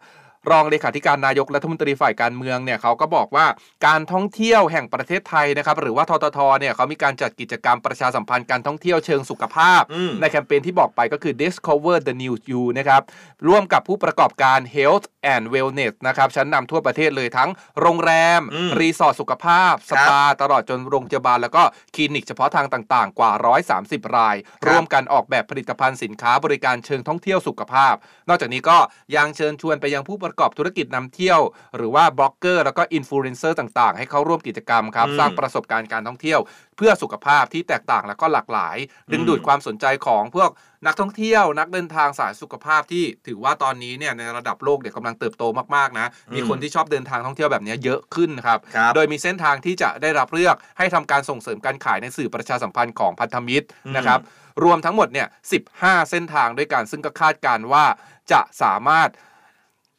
[0.51, 3.47] รองเลขาธิการนายกรัฐมนตรีฝ่ายการเมืองเนี่ยเขาก็บอกว่า
[3.87, 13.03] การท่องเที่ยวแห่งประเทศไทยนะครับหรือว่าทททเนี่ยเขามีการจัดกิจกรรมประชาสัมพันธ์การท่องเที่ยวเชิงสุขภาพอืมในแคมเปญที่บอกไปก็คือ Discover the New You นะครับ
[13.49, 21.63] ร่วมกับผู้ประกอบการ Health and Wellness นะครับชั้นนำทั่วประเทศเลยทั้งโรงแรมอืมรีสอร์ทสุขภาพ สปา ตลอดจนโรงพยาบาล แล้วก็
[21.95, 23.31] คลินิกเฉพาะทางต่างๆ กว่า
[23.75, 27.95] 130 รายครับร่วมกันออกแบบผลิตภัณฑ์สินค้าบริการเชิงท่องเที่ยวสุขภาพ
[28.29, 28.79] นอกจากนี้ก็
[29.17, 31.41] ยังเชิญชวนไปยังผู้ประกอบธุรกิจนำเที่ยว
[31.77, 36.41] หรือว่าบล็อกเกอร์แล้วก็อินฟลูเอนเซอร์ต่างๆ ให้เข้าร่วมกิจกรรมครับอืมสร้างประสบการณ์การท่องเที่ยว
[36.77, 38.77] เพื่อสุขภาพที่แตกต่างและก็หลากหลาย
[39.13, 40.51] ดึงดูดความสนใจของพวก
[40.87, 45.45] นักท่องเที่ยว นักเดินทางสายสุขภาพที่ถือว่าตอนนี้เนี่ยในระดับโลกเนี่ยกำลังเติบโต
[45.77, 54.21] มากๆนะมีคนที่ชอบเดินทางท่องเที่ยวแบบนี้เยอะขึ้นครับครับโดยมีเส้นทางที่จะได้รับเลือกให้ทำการส่งเสริมการขายในสื่อประชาสัมพันธ์ของพันธมิตรอืมนะครับ
[54.65, 55.29] รวมทั้งหมดเนี่ย
[55.69, 57.85] 15 เส้นทางด้วยกันซึ่งก็คาดการณ์ว่า
[58.33, 59.09] จะสามารถ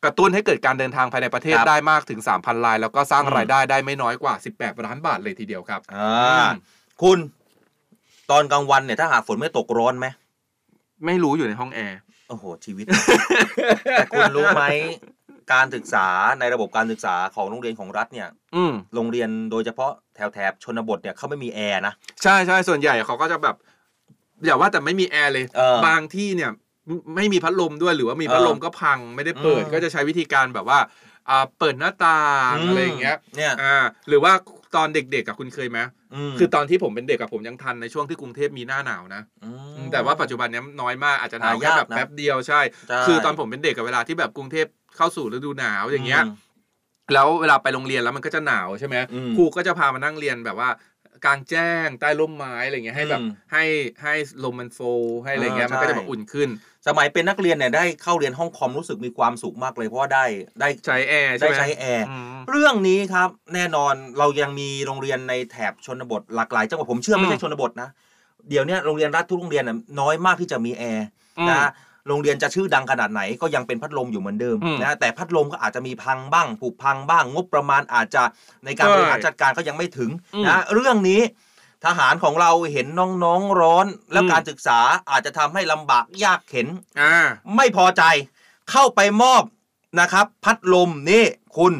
[0.05, 6.47] กระตุ้นให้เกิดการเดินทางภายในประเทศครับ ได้มากถึง 3,000ราย แล้วก็สร้างอืมรายได้ได้ไม่น้อยกว่า 18 ล้านบาทเลยทีเดียวครับ อ่า
[7.01, 7.19] คุณ
[8.31, 10.07] ตอนกลางวันเนี่ยถ้าหากฝนไม่ตกร้อนไหม
[11.05, 11.99] ไม่รู้อยู่ในห้องแอร์
[12.29, 12.85] โอ้โห ชีวิต
[13.91, 14.63] แต่คุณรู้ไหม
[15.53, 16.07] การศึกษา
[16.39, 21.93] ในระบบการศึกษาของโรงเรียนของรัฐเนี่ย อืม โรงเรียนโดยเฉพาะแถวแถบชนบทเนี่ยเขาไม่มีแอร์นะ
[22.23, 23.55] ใช่ใช่ส่วนใหญ่เขาก็จะแบบ
[24.45, 26.51] อย่าว่าแต่ไม่มีแอร์เลย เออบางที่เนี่ย
[26.87, 30.79] ไม่ไม่มีพัดลมด้วยหรือว่ามีพัดลมเออก็พังไม่ได้เปิดอืมก็จะใช้วิธีการแบบว่า
[31.29, 33.75] อ่าเปิดหน้าต่างอะไรอย่างเงี้ยเนี่ยอ่า
[34.09, 34.31] หรือว่า
[34.75, 35.79] ตอนเด็กๆกับคุณเคยไหม
[36.31, 39.21] มคือตอนที่ผมเป็นเด็กกับผมยังทันในช่วงที่กรุงเทพมีหน้าหนาวนะ
[39.85, 44.65] มแต่ว่าปัจจุบันเนี้ยน้อยมากอาจจะหนาวหาแค่ยากแบบนะแป๊บเดียวใช่ใช่ คือตอนผมเป็นเด็กกับเวลาที่แบบกรุงเทพ
[44.97, 46.27] เข้าสู่ฤดูหนาวอย่างเงี้ยม
[47.13, 50.69] แล้วเวลาไปโรงเรียนแล้วมันก็จะหนาวใช่ไหมอืมครูก็จะพามานั่งเรียนแบบว่า
[51.25, 53.63] กลางแจ้งใต้ร่มไม้อะไรเงี้ยให้แบบอืมให้
[54.03, 54.13] ให้
[54.43, 56.49] ลมมันโฟลว์ให้อะไรเงี้ยอ่ามันก็จะใช่แบบอุ่นขึ้น
[56.87, 60.25] สมัยเป็นนักเรียนเนี่ยได้เข้าเรียนห้องคอมรู้สึกมีความสุขมากเลยเพราะว่าได้
[60.61, 67.89] ได้ใช้แอร์ใช่ได้ไหมใช้แอร์อืมเรื่องนี้ครับแน่นอนเรายังมีโรงเรียนในแถบชนบทหลากหลายจังหวัดผมเชื่อไม่ใช่อืมชนบทนะ
[68.49, 71.05] เดี๋ยวเนี้ยโรงเรียนรัฐทุกโรงเรียนน่ะน้อยมากที่จะมีแอร์
[71.39, 71.69] อืมนะ
[72.07, 78.23] โรงเรียนจะชื่อดังขนาดไหนก็ยังเป็นพัดลมอยู่เหมือนเดิมอืมนะแต่พัดลมก็อาจจะมีพังบ้างผุพังบ้าง งบประมาณอาจจะ
[78.65, 81.21] ในการใช่บริหารจัดการก็ยังไม่ถึงอืมนะเรื่องนี้
[81.85, 82.87] ทหารของเราเห็น
[83.23, 84.79] น้องๆร้อน แล้วอืมการศึกษา
[85.09, 86.67] อาจจะทำให้ลำบากยากเข็น
[86.99, 87.15] อ่า
[87.55, 88.03] ไม่พอใจ
[88.71, 89.43] เข้าไปมอบ
[89.99, 91.25] นะครับ พัดลมนี่
[91.57, 91.73] คุณ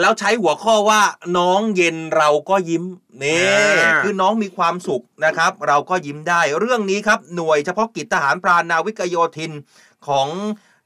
[0.00, 1.02] แล้วใช้หัวข้อว่า
[1.38, 2.84] น้องเย็นเราก็ยิ้ม
[3.22, 3.44] นี่
[3.80, 9.52] อ่าคือน้องมีความสุขนะครับ เราก็ยิ้มได้ เรื่องนี้ครับ หน่วยเฉพาะกิจทหารพรานนาวิกโยธิน
[10.06, 10.28] ของ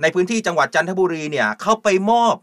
[0.02, 2.36] ในพื้นที่จังหวัดจันทบุรีเนี่ยเข้าไปมอบ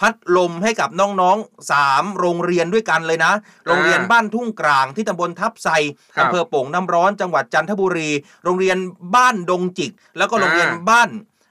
[0.00, 3.32] พัดลมให้กับน้องๆสามโรงเรียนด้วยกันเลยนะ
[3.66, 5.68] โรงเรียนบ้านทุ่งกลางที่ตำบลทับไซ
[6.16, 8.10] ครับอำเภอโป่งน้ำร้อนจังหวัดจันทบุรี
[8.44, 8.76] โรงเรียน
[9.16, 11.08] บ้านดงจิก แล้วก็โรงเรียนอ่าบ้าน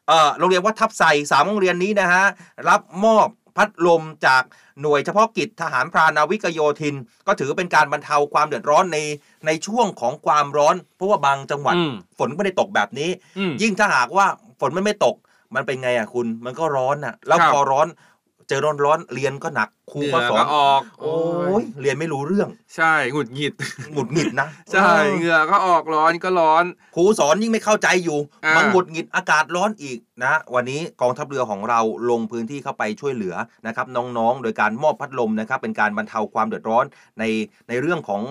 [0.08, 2.26] เอ่อโรงเรียนวัดทับไซสามโรงเรียนนี้นะฮะ
[2.70, 3.28] รับมอบ
[3.58, 4.44] พัดลมจาก
[4.82, 6.96] หน่วยเฉพาะกิจทหารพรานนาวิกโยธิน
[7.28, 8.98] ก็ถือเป็นการบรรเทาความเดือดร้อนใน
[9.46, 14.26] ในช่วงของความร้อน เพราะว่าบางจังหวัดอืมฝนไม่ได้ตกแบบนี้อืมยิ่งถ้าหากว่า
[14.60, 15.16] ฝนมันไม่ตก
[15.56, 17.88] มันเป็นไงอะคุณ มันก็ร้อนอะ แล้วครับพอร้อน
[18.50, 21.16] เจอร้อนร้อนๆเรียนก็หนักครูเหงื่ก็อสอก็นออก โอ้
[21.62, 23.54] ยเรียนไม่รู้เรื่อง ใช่หงุดหงิด
[23.94, 31.80] หงุดหงิดนะใช่เหงื่อก็ออกร้อนก็ร้อนครูสอนยิ่งไม่เข้าใจอยู่อ่ามัมันหงุดหงิดอากาศร้อนอีกนะ วันนี้กองทัพเรือของเรา
[32.10, 33.36] ลงพื้นที่เข้าไปช่วยเหลือ
[33.68, 36.86] นะครับน้องๆ โดยการมอบพัดลมนะครับเป็นการบรรเทาความเดือดร้อน
[37.20, 37.24] ใน
[37.68, 38.22] ในเรื่องของ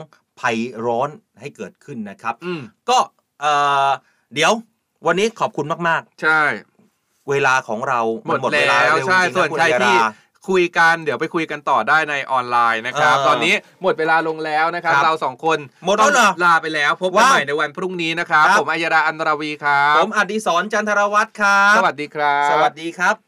[0.40, 0.56] ภัย
[0.86, 1.08] ร้อน
[1.40, 2.60] ให้เกิดขึ้นนะครับอืม
[2.90, 2.98] ก็
[3.40, 3.52] เอ่
[3.88, 3.90] อ
[4.34, 4.52] เดี๋ยว
[5.06, 6.77] วันนี้ขอบคุณมากใช่ๆ
[7.30, 10.08] เวลาของเราหมดนเวแล้วเร็ใช่จริงๆะส่วนณใครอัยที่รา
[10.48, 23.27] คุยกันเดี๋ยวไปคุยกันต่อได้ในออนไลน์นะครับเออตอนนี้หมดเวลาลงแล้วนะครับครับเราสองคนหมดแล้วเหรอต้องลาไปแล้ว พบกันว้าวใหม่ในวันพรุ่งนี้นะครับครับ ผมอัยราอันราวีครับ ผมอดิศรจันทรวัตรครับ สวัสดีครับ สวัสดีครับ